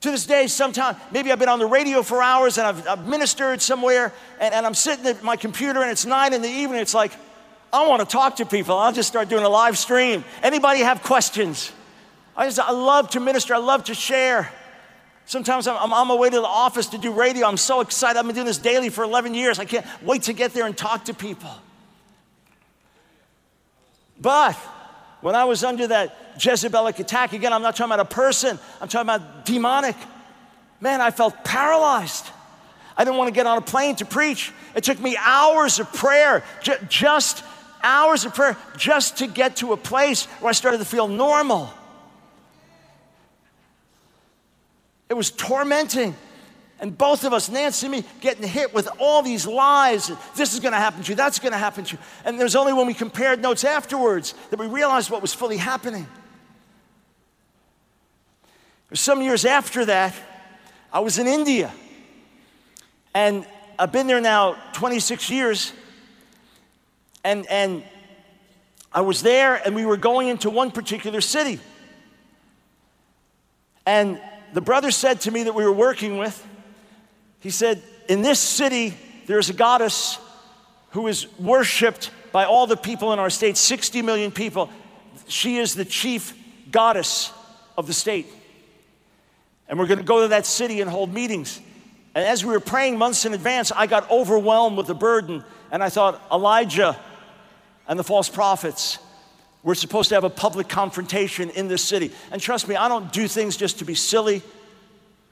[0.02, 3.08] To this day, sometimes, maybe I've been on the radio for hours and I've, I've
[3.08, 6.80] ministered somewhere and, and I'm sitting at my computer and it's nine in the evening.
[6.82, 7.12] It's like,
[7.72, 8.78] I want to talk to people.
[8.78, 10.26] I'll just start doing a live stream.
[10.42, 11.72] Anybody have questions?
[12.36, 14.52] I just, I love to minister, I love to share.
[15.26, 17.48] Sometimes I'm, I'm, on my way to the office to do radio.
[17.48, 18.18] I'm so excited.
[18.18, 19.60] I've been doing this daily for 11 years.
[19.60, 21.52] I can't wait to get there and talk to people.
[24.20, 24.58] But
[25.22, 28.88] when I was under that Jezebelic attack, again, I'm not talking about a person, I'm
[28.88, 29.96] talking about demonic.
[30.80, 32.26] Man, I felt paralyzed.
[32.98, 34.52] I didn't want to get on a plane to preach.
[34.76, 36.44] It took me hours of prayer,
[36.90, 37.44] just
[37.84, 41.70] hours of prayer, just to get to a place where I started to feel normal.
[45.10, 46.16] It was tormenting.
[46.82, 50.12] And both of us, Nancy and me, getting hit with all these lies.
[50.36, 52.02] This is going to happen to you, that's going to happen to you.
[52.26, 55.58] And it was only when we compared notes afterwards that we realized what was fully
[55.58, 56.08] happening.
[58.94, 60.13] Some years after that,
[60.91, 61.72] I was in India.
[63.13, 63.46] And
[63.78, 65.72] I've been there now 26 years.
[67.24, 67.84] And, and
[68.91, 71.60] I was there, and we were going into one particular city.
[73.86, 74.20] And
[74.54, 76.48] the brother said to me that we were working with,
[77.42, 78.94] he said, In this city,
[79.28, 80.18] there's a goddess
[80.92, 84.70] who is worshiped by all the people in our state, 60 million people.
[85.28, 86.34] She is the chief
[86.72, 87.34] goddess
[87.78, 88.28] of the state.
[89.68, 91.60] And we're going to go to that city and hold meetings.
[92.14, 95.44] And as we were praying months in advance, I got overwhelmed with the burden.
[95.72, 96.98] And I thought, Elijah
[97.88, 99.00] and the false prophets,
[99.64, 102.12] we're supposed to have a public confrontation in this city.
[102.32, 104.42] And trust me, I don't do things just to be silly.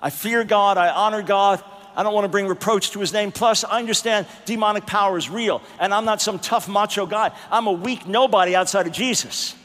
[0.02, 1.64] I fear God, I honor God.
[1.96, 3.32] I don't want to bring reproach to his name.
[3.32, 7.32] Plus, I understand demonic power is real, and I'm not some tough macho guy.
[7.52, 9.56] I'm a weak nobody outside of Jesus.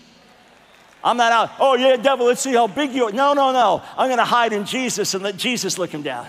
[1.05, 3.13] I'm not out, oh yeah, devil, let's see how big you are.
[3.13, 3.83] No, no, no.
[3.97, 6.27] I'm going to hide in Jesus and let Jesus look him down.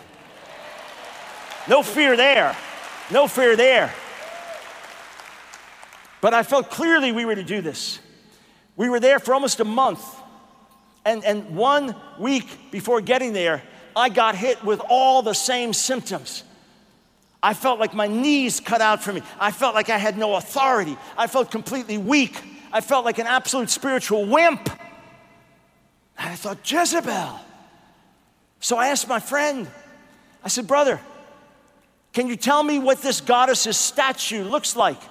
[1.68, 2.56] No fear there.
[3.10, 3.94] No fear there.
[6.20, 8.00] But I felt clearly we were to do this.
[8.76, 10.04] We were there for almost a month.
[11.06, 13.64] And, and one week before getting there,
[13.96, 16.44] I got hit with all the same symptoms.
[17.42, 19.22] I felt like my knees cut out for me.
[19.40, 20.98] I felt like I had no authority.
[21.18, 22.42] I felt completely weak.
[22.74, 24.68] I felt like an absolute spiritual wimp.
[26.18, 27.40] And I thought, Jezebel.
[28.60, 29.68] So I asked my friend,
[30.44, 31.00] I said, Brother,
[32.14, 35.02] can you tell me what this goddess's statue looks like?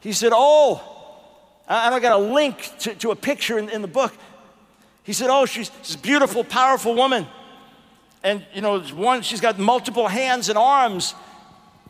[0.00, 0.80] He said, Oh,
[1.66, 4.12] and I got a link to, to a picture in, in, the book.
[5.02, 7.26] He said, Oh, she's, this beautiful, powerful woman.
[8.24, 11.14] And you know, one, she's got multiple hands and arms.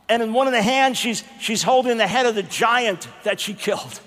[0.08, 3.40] And in one of the hands, she's, she's holding the head of the giant that
[3.40, 4.00] she killed.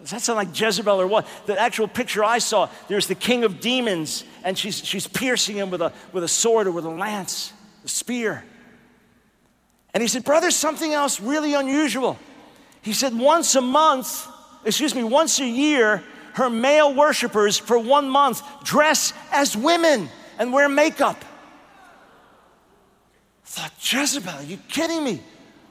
[0.00, 1.26] Does that sound like Jezebel or what?
[1.46, 5.70] The actual picture I saw, there's the king of demons, and she's, she's piercing him
[5.70, 7.52] with a, with a sword or with a lance,
[7.84, 8.42] a spear.
[9.94, 12.18] And he said, Brother, something else really unusual.
[12.82, 14.26] He said, Once a month,
[14.64, 16.02] excuse me, once a year,
[16.34, 20.08] her male worshipers for one month dress as women
[20.38, 21.24] and wear makeup.
[23.50, 25.20] I thought, Jezebel, are you kidding me?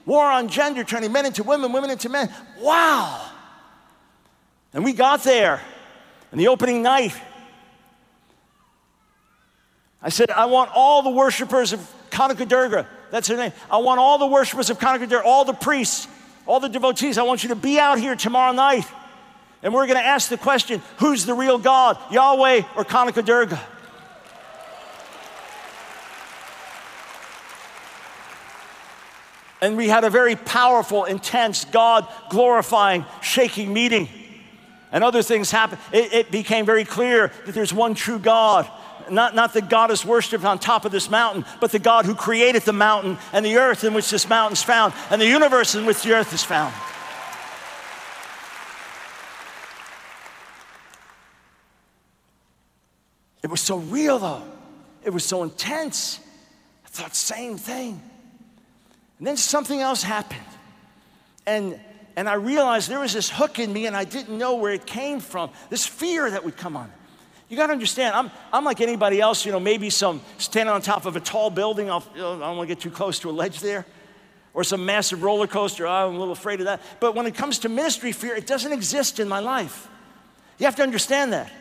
[0.04, 2.30] War on gender, turning men into women, women into men.
[2.58, 3.26] Wow.
[4.74, 5.62] And we got there,
[6.30, 7.14] and the opening night,
[10.02, 13.52] I said, I want all the worshipers of Kanaka Durga, that's her name.
[13.70, 16.06] I want all the worshipers of Kanaka Durga, all the priests,
[16.46, 18.84] all the devotees, I want you to be out here tomorrow night.
[19.62, 23.22] And we're going to ask the question who's the real God, Yahweh or Kanaka
[29.60, 34.08] And we had a very powerful, intense, God glorifying, shaking meeting.
[34.92, 35.80] And other things happened.
[35.92, 38.68] It, it, became very clear that there's one true God.
[39.10, 42.14] Not, not the God is worshiped on top of this mountain, but the God who
[42.14, 45.74] created the mountain and the earth in which this mountain is found and the universe
[45.74, 46.74] in which the earth is found.
[53.42, 54.42] It was so real, though.
[55.02, 56.20] It was so intense.
[56.84, 58.02] I thought, same thing.
[59.20, 60.40] And then something else happened.
[61.46, 61.78] And,
[62.16, 64.86] and I realized there was this hook in me, and I didn't know where it
[64.86, 65.50] came from.
[65.68, 66.90] This fear that would come on.
[67.50, 70.80] You got to understand, I'm, I'm like anybody else, you know, maybe some standing on
[70.80, 71.90] top of a tall building.
[71.90, 73.84] I'll, I don't want to get too close to a ledge there.
[74.54, 75.86] Or some massive roller coaster.
[75.86, 76.80] Oh, I'm a little afraid of that.
[76.98, 79.86] But when it comes to ministry fear, it doesn't exist in my life.
[80.58, 81.52] You have to understand that.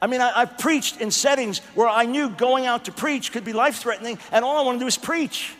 [0.00, 3.44] I mean, I, have preached in settings where I knew going out to preach could
[3.44, 5.54] be life threatening, and all I want to do is preach.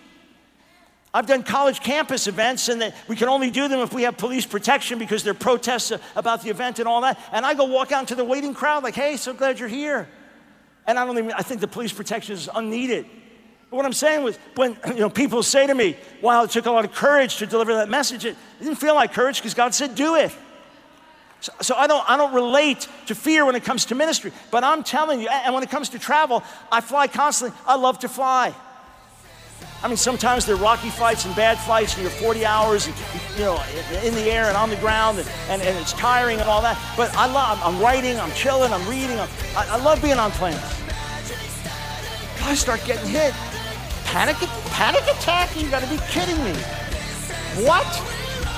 [1.15, 4.45] I've done college campus events, and we can only do them if we have police
[4.45, 7.21] protection because there are protests about the event and all that.
[7.31, 10.09] And I go walk out to the waiting crowd, like, hey, so glad you're here.
[10.89, 13.07] And I don't even, I think the police protection is unneeded.
[13.71, 16.67] But what I'm saying was, when you know, people say to me, wow, it took
[16.67, 19.73] a lot of courage to deliver that message, it didn't feel like courage because God
[19.73, 20.33] said, do it.
[21.41, 24.33] So, so, I, don't, I don't relate to fear when it comes to ministry.
[24.51, 26.43] But I'm telling you, and when it comes to travel,
[26.73, 27.57] I fly constantly.
[27.67, 28.53] I love to fly.
[29.83, 32.97] I mean, sometimes there are rocky fights and bad fights, and you're 40 hours, and,
[33.37, 33.63] you know,
[34.03, 36.79] in the air and on the ground, and, and, and it's tiring and all that.
[36.97, 39.19] But I love, I'm writing, I'm chilling, I'm reading.
[39.19, 40.61] I'm, I, I love being on planes.
[42.43, 43.33] I start getting hit.
[44.05, 44.37] Panic,
[44.71, 45.55] panic attack?
[45.61, 46.53] You gotta be kidding me.
[47.67, 47.87] What?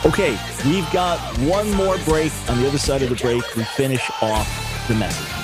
[0.04, 2.32] Okay, we've got one more break.
[2.48, 5.35] On the other side of the break, we finish off the message.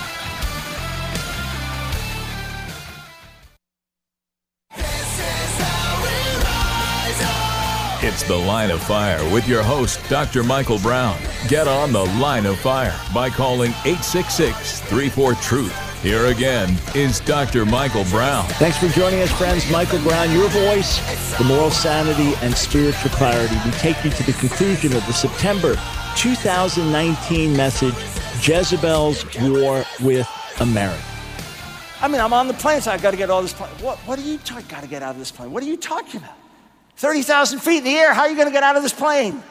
[8.12, 10.42] It's The Line of Fire with your host, Dr.
[10.42, 11.18] Michael Brown.
[11.48, 16.02] Get on The Line of Fire by calling 866 34 Truth.
[16.02, 17.64] Here again is Dr.
[17.64, 18.44] Michael Brown.
[18.60, 19.68] Thanks for joining us, friends.
[19.70, 20.98] Michael Brown, your voice,
[21.38, 23.56] the moral sanity and spiritual clarity.
[23.64, 25.76] We take you to the conclusion of the September
[26.16, 27.94] 2019 message
[28.46, 30.28] Jezebel's War with
[30.60, 31.02] America.
[32.02, 33.70] I mean, I'm on the plane, so I got to get all this plane.
[33.80, 34.66] What, what are you talking?
[34.68, 35.50] Got to get out of this plane.
[35.50, 36.41] What are you talking about?
[36.96, 39.42] 30,000 feet in the air, how are you going to get out of this plane?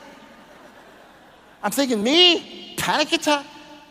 [1.63, 2.75] I'm thinking, me?
[2.77, 3.45] Panic attack?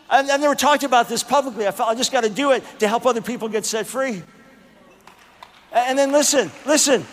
[0.09, 1.67] They were talking about this publicly.
[1.67, 4.23] I felt I just got to do it to help other people get set free.
[5.71, 7.05] And then listen, listen.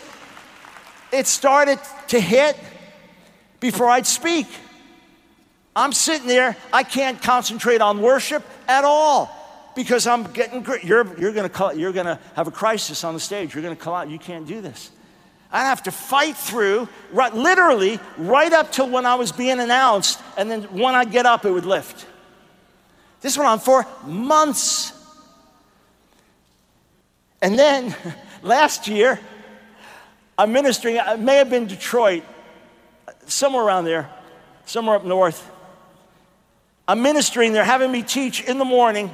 [1.11, 1.79] It started
[2.09, 2.57] to hit
[3.59, 4.47] before I'd speak.
[5.75, 9.33] I'm sitting there, I can't concentrate on worship at all
[9.75, 13.53] because I'm getting, you're, you're going to you're gonna have a crisis on the stage.
[13.53, 14.91] You're going to call out, you can't do this.
[15.51, 20.19] I'd have to fight through, right, literally, right up till when I was being announced,
[20.37, 22.05] and then when I get up, it would lift.
[23.21, 24.93] This went on for months.
[27.41, 27.95] And then
[28.43, 29.19] last year,
[30.37, 32.23] I'm ministering, it may have been Detroit,
[33.25, 34.09] somewhere around there,
[34.65, 35.49] somewhere up north.
[36.87, 39.13] I'm ministering, they're having me teach in the morning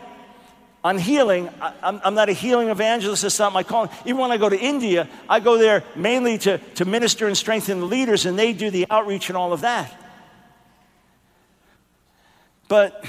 [0.86, 1.50] on healing,
[1.82, 3.90] I'm, I'm, not a healing evangelist, that's not my calling.
[4.06, 7.80] Even when I go to India, I go there mainly to, to minister and strengthen
[7.80, 9.92] the leaders, and they do the outreach and all of that.
[12.68, 13.04] But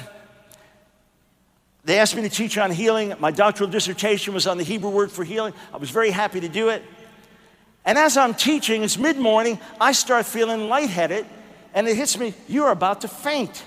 [1.84, 3.12] they asked me to teach on healing.
[3.18, 5.52] My doctoral dissertation was on the Hebrew word for healing.
[5.70, 6.82] I was very happy to do it.
[7.84, 11.26] And as I'm teaching, it's mid morning, I start feeling lightheaded,
[11.74, 13.62] and it hits me, you're about to faint.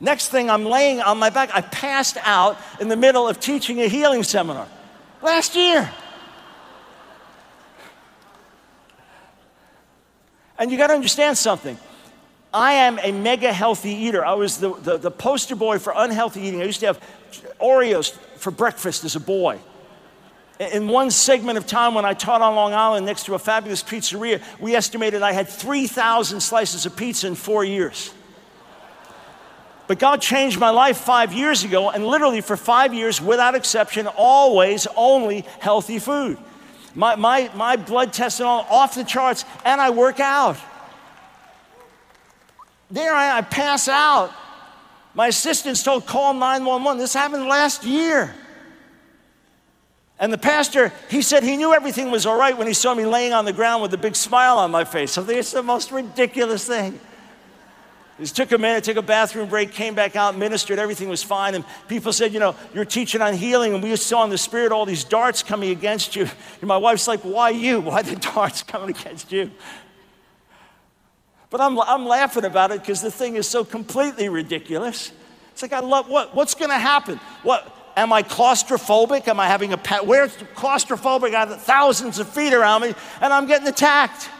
[0.00, 1.50] Next thing, I'm laying on my back.
[1.52, 4.66] I passed out in the middle of teaching a healing seminar
[5.20, 5.90] last year.
[10.58, 11.78] And you got to understand something.
[12.52, 14.24] I am a mega healthy eater.
[14.24, 16.60] I was the, the, the, poster boy for unhealthy eating.
[16.60, 17.00] I used to have
[17.60, 19.58] Oreos for breakfast as a boy.
[20.58, 23.82] In one segment of time when I taught on Long Island next to a fabulous
[23.82, 28.12] pizzeria, we estimated I had 3,000 slices of pizza in four years.
[29.90, 34.06] But God changed my life five years ago, and literally for five years, without exception,
[34.06, 36.38] always only healthy food.
[36.94, 40.58] My, my, my blood tests and all off the charts, and I work out.
[42.88, 44.32] There I, I pass out.
[45.12, 47.00] My assistants told call 911.
[47.00, 48.32] This happened last year.
[50.20, 53.06] And the pastor, he said he knew everything was all right when he saw me
[53.06, 55.16] laying on the ground with a big smile on my face.
[55.16, 57.00] Think it's the most ridiculous thing.
[58.20, 61.54] He took a minute, took a bathroom break, came back out, ministered, everything was fine.
[61.54, 64.72] And people said, You know, you're teaching on healing, and we saw in the spirit
[64.72, 66.28] all these darts coming against you.
[66.60, 67.80] And my wife's like, Why you?
[67.80, 69.50] Why the darts coming against you?
[71.48, 75.12] But I'm, I'm laughing about it because the thing is so completely ridiculous.
[75.52, 76.34] It's like, I love what?
[76.34, 77.18] What's going to happen?
[77.42, 77.76] What?
[77.96, 79.26] Am I claustrophobic?
[79.28, 80.06] Am I having a pet?
[80.06, 81.34] Where's claustrophobic?
[81.34, 84.30] I have thousands of feet around me and I'm getting attacked.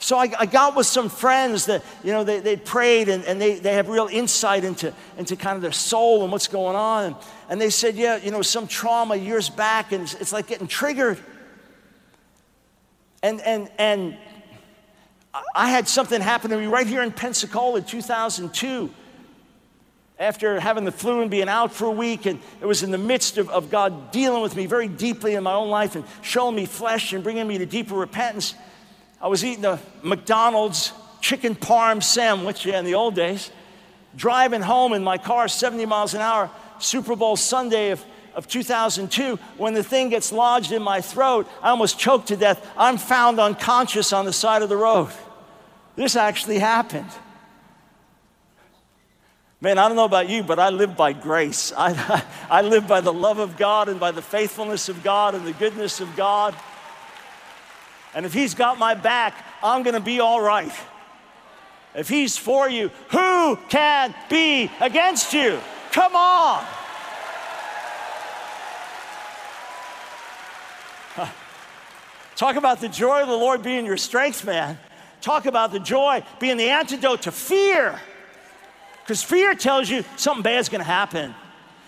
[0.00, 3.40] So I, I, got with some friends that, you know, they, they prayed and, and
[3.40, 7.04] they, they have real insight into, into kind of their soul and what's going on.
[7.04, 7.16] And,
[7.48, 10.68] and they said, yeah, you know, some trauma years back and it's, it's like getting
[10.68, 11.18] triggered.
[13.24, 14.16] And, and, and
[15.52, 18.90] I had something happen to me right here in Pensacola in 2002
[20.20, 22.26] after having the flu and being out for a week.
[22.26, 25.42] And it was in the midst of, of God dealing with me very deeply in
[25.42, 28.54] my own life and showing me flesh and bringing me to deeper repentance.
[29.20, 33.50] I was eating a McDonald's chicken parm sandwich yeah, in the old days,
[34.16, 38.04] driving home in my car 70 miles an hour, Super Bowl Sunday of,
[38.34, 39.36] of 2002.
[39.56, 42.64] When the thing gets lodged in my throat, I almost choked to death.
[42.76, 45.10] I'm found unconscious on the side of the road.
[45.96, 47.10] This actually happened.
[49.60, 51.72] Man, I don't know about you, but I live by grace.
[51.76, 55.44] I, I live by the love of God and by the faithfulness of God and
[55.44, 56.54] the goodness of God.
[58.14, 60.72] And if He's got my back, I'm going to be all right.
[61.94, 65.60] If He's for you, who can be against you?
[65.92, 66.64] Come on.
[72.36, 74.78] Talk about the joy of the Lord being your strength, man.
[75.20, 78.00] Talk about the joy being the antidote to fear.
[79.02, 81.34] Because fear tells you something bad's gonna happen.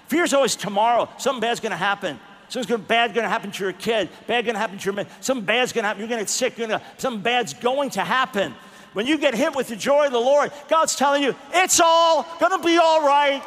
[0.08, 2.18] Fear is always tomorrow, something bad's gonna happen.
[2.50, 5.72] Something bad gonna happen to your kid, bad gonna happen to your man, something bad's
[5.72, 8.54] gonna happen, you're gonna get sick, you're gonna, something bad's going to happen.
[8.92, 12.26] When you get hit with the joy of the Lord, God's telling you, it's all
[12.40, 13.40] gonna be all right.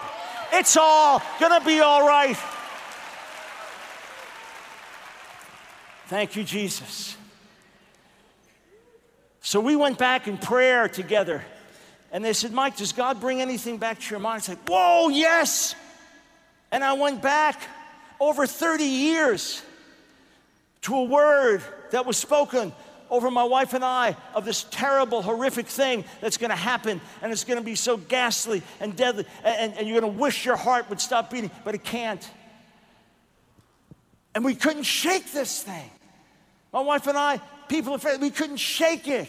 [0.54, 2.38] It's all gonna be all right.
[6.08, 7.18] Thank you, Jesus.
[9.42, 11.44] So we went back in prayer together.
[12.14, 14.40] And they said, Mike, does God bring anything back to your mind?
[14.40, 15.76] It's like, whoa, yes.
[16.72, 17.60] And I went back
[18.24, 19.62] over 30 years
[20.82, 21.62] to a word
[21.92, 22.74] that was spoken
[23.10, 27.44] over my wife and I of this terrible, horrific thing that's gonna happen, and it's
[27.44, 31.30] gonna be so ghastly and deadly, and, and you're gonna wish your heart would stop
[31.30, 32.28] beating, but it can't.
[34.34, 35.90] And we couldn't shake this thing.
[36.72, 39.28] My wife and I, people we couldn't shake it.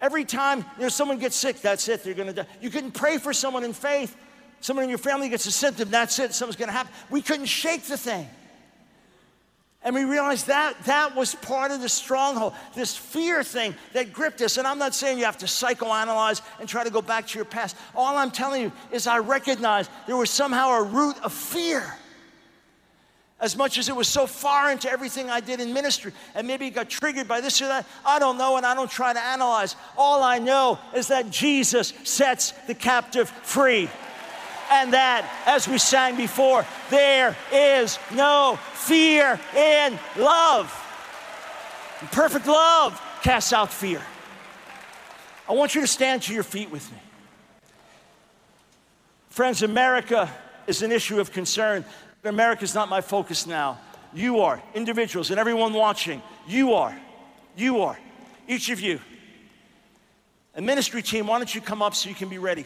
[0.00, 2.46] Every time you know, someone gets sick, that's it, they're gonna die.
[2.60, 4.16] You couldn't pray for someone in faith.
[4.62, 6.92] Someone in your family gets a symptom, that's it, something's gonna happen.
[7.10, 8.28] We couldn't shake the thing.
[9.84, 14.40] And we realized that that was part of the stronghold, this fear thing that gripped
[14.40, 14.56] us.
[14.56, 17.44] And I'm not saying you have to psychoanalyze and try to go back to your
[17.44, 17.76] past.
[17.96, 21.84] All I'm telling you is I recognize there was somehow a root of fear
[23.40, 26.12] as much as it was so foreign to everything I did in ministry.
[26.36, 27.84] And maybe it got triggered by this or that.
[28.06, 29.74] I don't know, and I don't try to analyze.
[29.98, 33.90] All I know is that Jesus sets the captive free.
[34.70, 40.70] And that, as we sang before, there is no fear in love.
[42.10, 44.02] Perfect love casts out fear.
[45.48, 46.98] I want you to stand to your feet with me.
[49.30, 50.30] Friends, America
[50.66, 51.84] is an issue of concern.
[52.22, 53.78] But America is not my focus now.
[54.14, 56.22] You are, individuals, and everyone watching.
[56.46, 56.96] You are.
[57.56, 57.98] You are.
[58.46, 59.00] Each of you.
[60.54, 62.64] A ministry team, why don't you come up so you can be ready?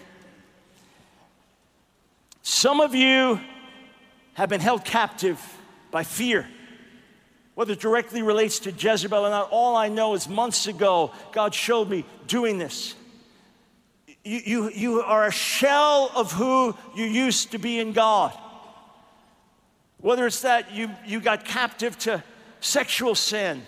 [2.49, 3.41] Some of you
[4.35, 5.43] have been held captive
[5.91, 6.47] by fear.
[7.57, 11.53] Whether it directly relates to Jezebel or not, all I know is months ago, God
[11.53, 12.95] showed me doing this.
[14.23, 18.33] You, you, you are a shell of who you used to be in God.
[19.99, 22.23] Whether it's that you, you got captive to
[22.61, 23.61] sexual sin,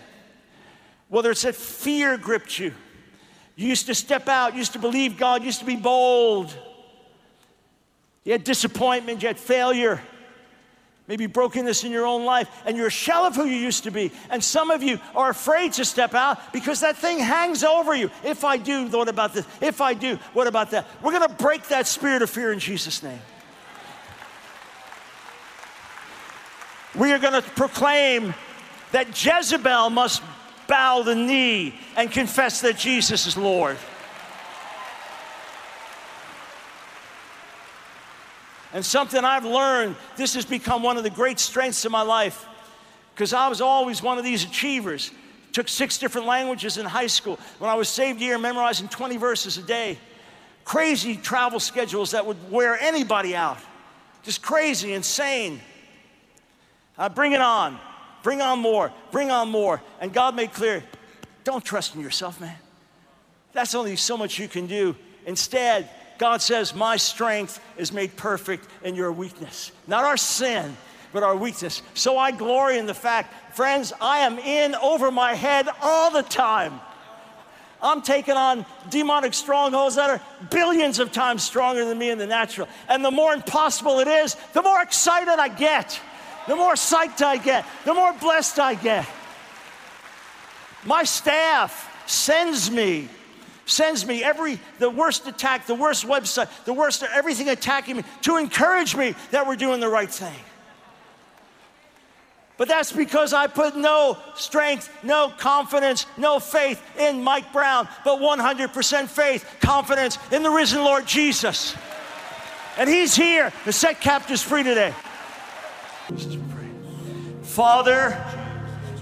[1.09, 2.73] whether it's that fear gripped you,
[3.57, 6.57] You used to step out, used to believe God, used to be bold.
[8.29, 10.03] You had disappointment, you had failure,
[11.07, 13.91] maybe brokenness in your own life, and you're a shell of who you used to
[13.91, 14.13] be.
[14.29, 18.11] And some of you are afraid to step out because that thing hangs over you.
[18.23, 19.47] If I do, what about this?
[19.63, 20.87] If I do, what about that?
[21.01, 23.21] We're gonna break that spirit of fear in Jesus' name.
[26.95, 28.35] We are gonna proclaim
[28.93, 30.21] that Jezebel must
[30.67, 33.79] bow the knee and confess that Jesus is Lord.
[38.79, 42.47] And something I've learned, this has become one of the great strengths of my life
[43.13, 45.11] because I was always one of these achievers.
[45.51, 47.41] Took six different languages in high school.
[47.59, 49.99] When I was saved here, memorizing 20 verses a day.
[50.65, 53.59] Crazy travel schedules that would wear anybody out.
[54.23, 55.61] Just crazy, insane.
[56.97, 57.81] Uh, bring it on.
[58.23, 58.93] Bring on more.
[59.11, 59.83] Bring on more.
[60.01, 60.85] And God made clear
[61.43, 62.55] don't trust in yourself, man.
[63.53, 64.95] That's only so much you can do.
[65.27, 69.73] Instead, God says, My strength is made perfect in your weakness.
[69.87, 70.77] Not our sin,
[71.13, 71.83] but our weakness.
[71.95, 76.23] So I glory in the fact, friends, I am in over my head all the
[76.23, 76.81] time.
[77.81, 82.27] I'm taking on demonic strongholds that are billions of times stronger than me in the
[82.27, 82.69] natural.
[82.89, 86.01] And the more impossible it is, the more excited I get
[86.49, 89.07] the more psyched I get, the more blessed I get.
[90.85, 93.09] My staff sends me,
[93.69, 98.37] sends me every, the worst attack, the worst website, the worst, everything attacking me to
[98.37, 100.35] encourage me that we're doing the right thing.
[102.57, 108.19] But that's because I put no strength, no confidence, no faith in Mike Brown, but
[108.19, 111.77] 100% faith, confidence in the risen Lord Jesus.
[112.77, 114.93] And he's here to set captives free today.
[117.43, 118.25] Father,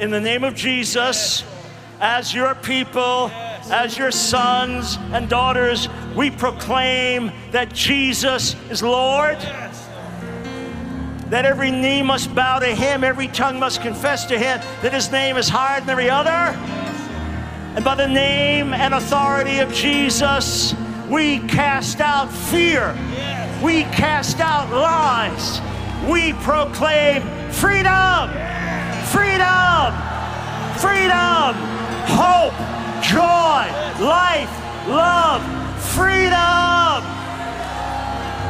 [0.00, 1.42] in the name of Jesus,
[1.98, 3.30] as your people,
[3.70, 9.38] as your sons and daughters, we proclaim that Jesus is Lord.
[11.30, 15.10] That every knee must bow to him, every tongue must confess to him that his
[15.10, 16.30] name is higher than every other.
[16.30, 20.74] And by the name and authority of Jesus,
[21.10, 22.92] we cast out fear,
[23.62, 25.60] we cast out lies,
[26.08, 28.30] we proclaim freedom,
[29.10, 29.92] freedom,
[30.78, 31.54] freedom,
[32.06, 32.54] hope,
[33.06, 33.62] joy,
[34.02, 34.50] life,
[34.88, 35.42] love,
[35.94, 37.02] freedom.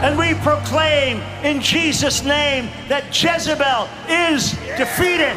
[0.03, 5.37] And we proclaim in Jesus' name that Jezebel is defeated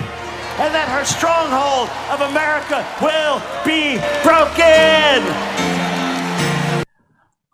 [0.59, 5.23] and that her stronghold of America will be broken.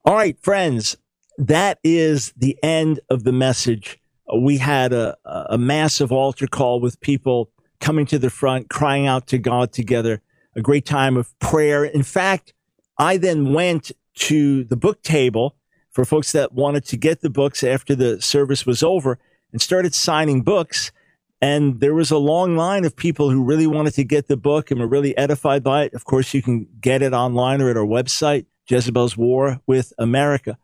[0.05, 0.97] All right, friends,
[1.37, 3.99] that is the end of the message
[4.35, 9.27] we had a, a massive altar call with people coming to the front, crying out
[9.27, 10.21] to God together,
[10.55, 11.83] a great time of prayer.
[11.83, 12.53] In fact,
[12.97, 15.55] I then went to the book table
[15.91, 19.19] for folks that wanted to get the books after the service was over
[19.51, 20.91] and started signing books.
[21.41, 24.71] And there was a long line of people who really wanted to get the book
[24.71, 25.93] and were really edified by it.
[25.93, 30.57] Of course, you can get it online or at our website, Jezebel's War with America.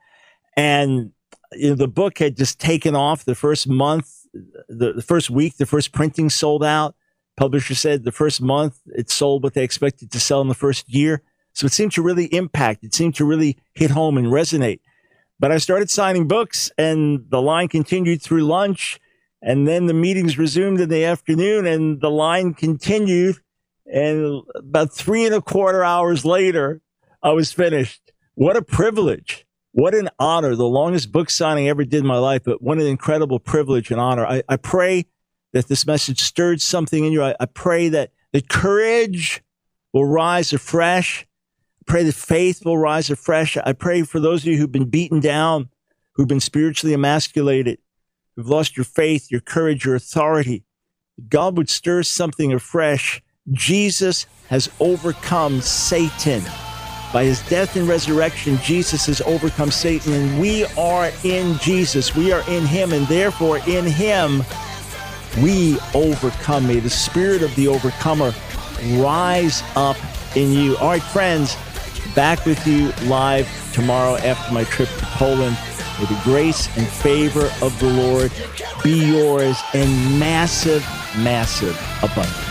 [0.57, 1.11] And
[1.53, 4.25] you know, the book had just taken off the first month,
[4.69, 6.95] the, the first week, the first printing sold out.
[7.37, 10.89] Publisher said the first month it sold what they expected to sell in the first
[10.89, 11.21] year.
[11.53, 12.83] So it seemed to really impact.
[12.83, 14.79] It seemed to really hit home and resonate.
[15.39, 18.99] But I started signing books and the line continued through lunch.
[19.41, 23.37] And then the meetings resumed in the afternoon and the line continued.
[23.91, 26.81] And about three and a quarter hours later,
[27.23, 28.11] I was finished.
[28.35, 29.45] What a privilege.
[29.73, 32.77] What an honor, the longest book signing I ever did in my life, but what
[32.77, 34.25] an incredible privilege and honor.
[34.25, 35.05] I, I pray
[35.53, 37.23] that this message stirred something in you.
[37.23, 39.43] I, I pray that the courage
[39.93, 41.25] will rise afresh.
[41.81, 43.57] I pray that faith will rise afresh.
[43.57, 45.69] I pray for those of you who've been beaten down,
[46.13, 47.79] who've been spiritually emasculated,
[48.35, 50.63] who've lost your faith, your courage, your authority.
[51.27, 53.21] God would stir something afresh.
[53.51, 56.43] Jesus has overcome Satan.
[57.11, 62.15] By his death and resurrection, Jesus has overcome Satan, and we are in Jesus.
[62.15, 64.43] We are in him, and therefore in him
[65.37, 66.67] we overcome.
[66.67, 68.33] May the spirit of the overcomer
[68.95, 69.97] rise up
[70.35, 70.77] in you.
[70.77, 71.55] All right, friends,
[72.15, 75.57] back with you live tomorrow after my trip to Poland.
[75.99, 78.31] May the grace and favor of the Lord
[78.83, 80.83] be yours in massive,
[81.17, 82.50] massive abundance.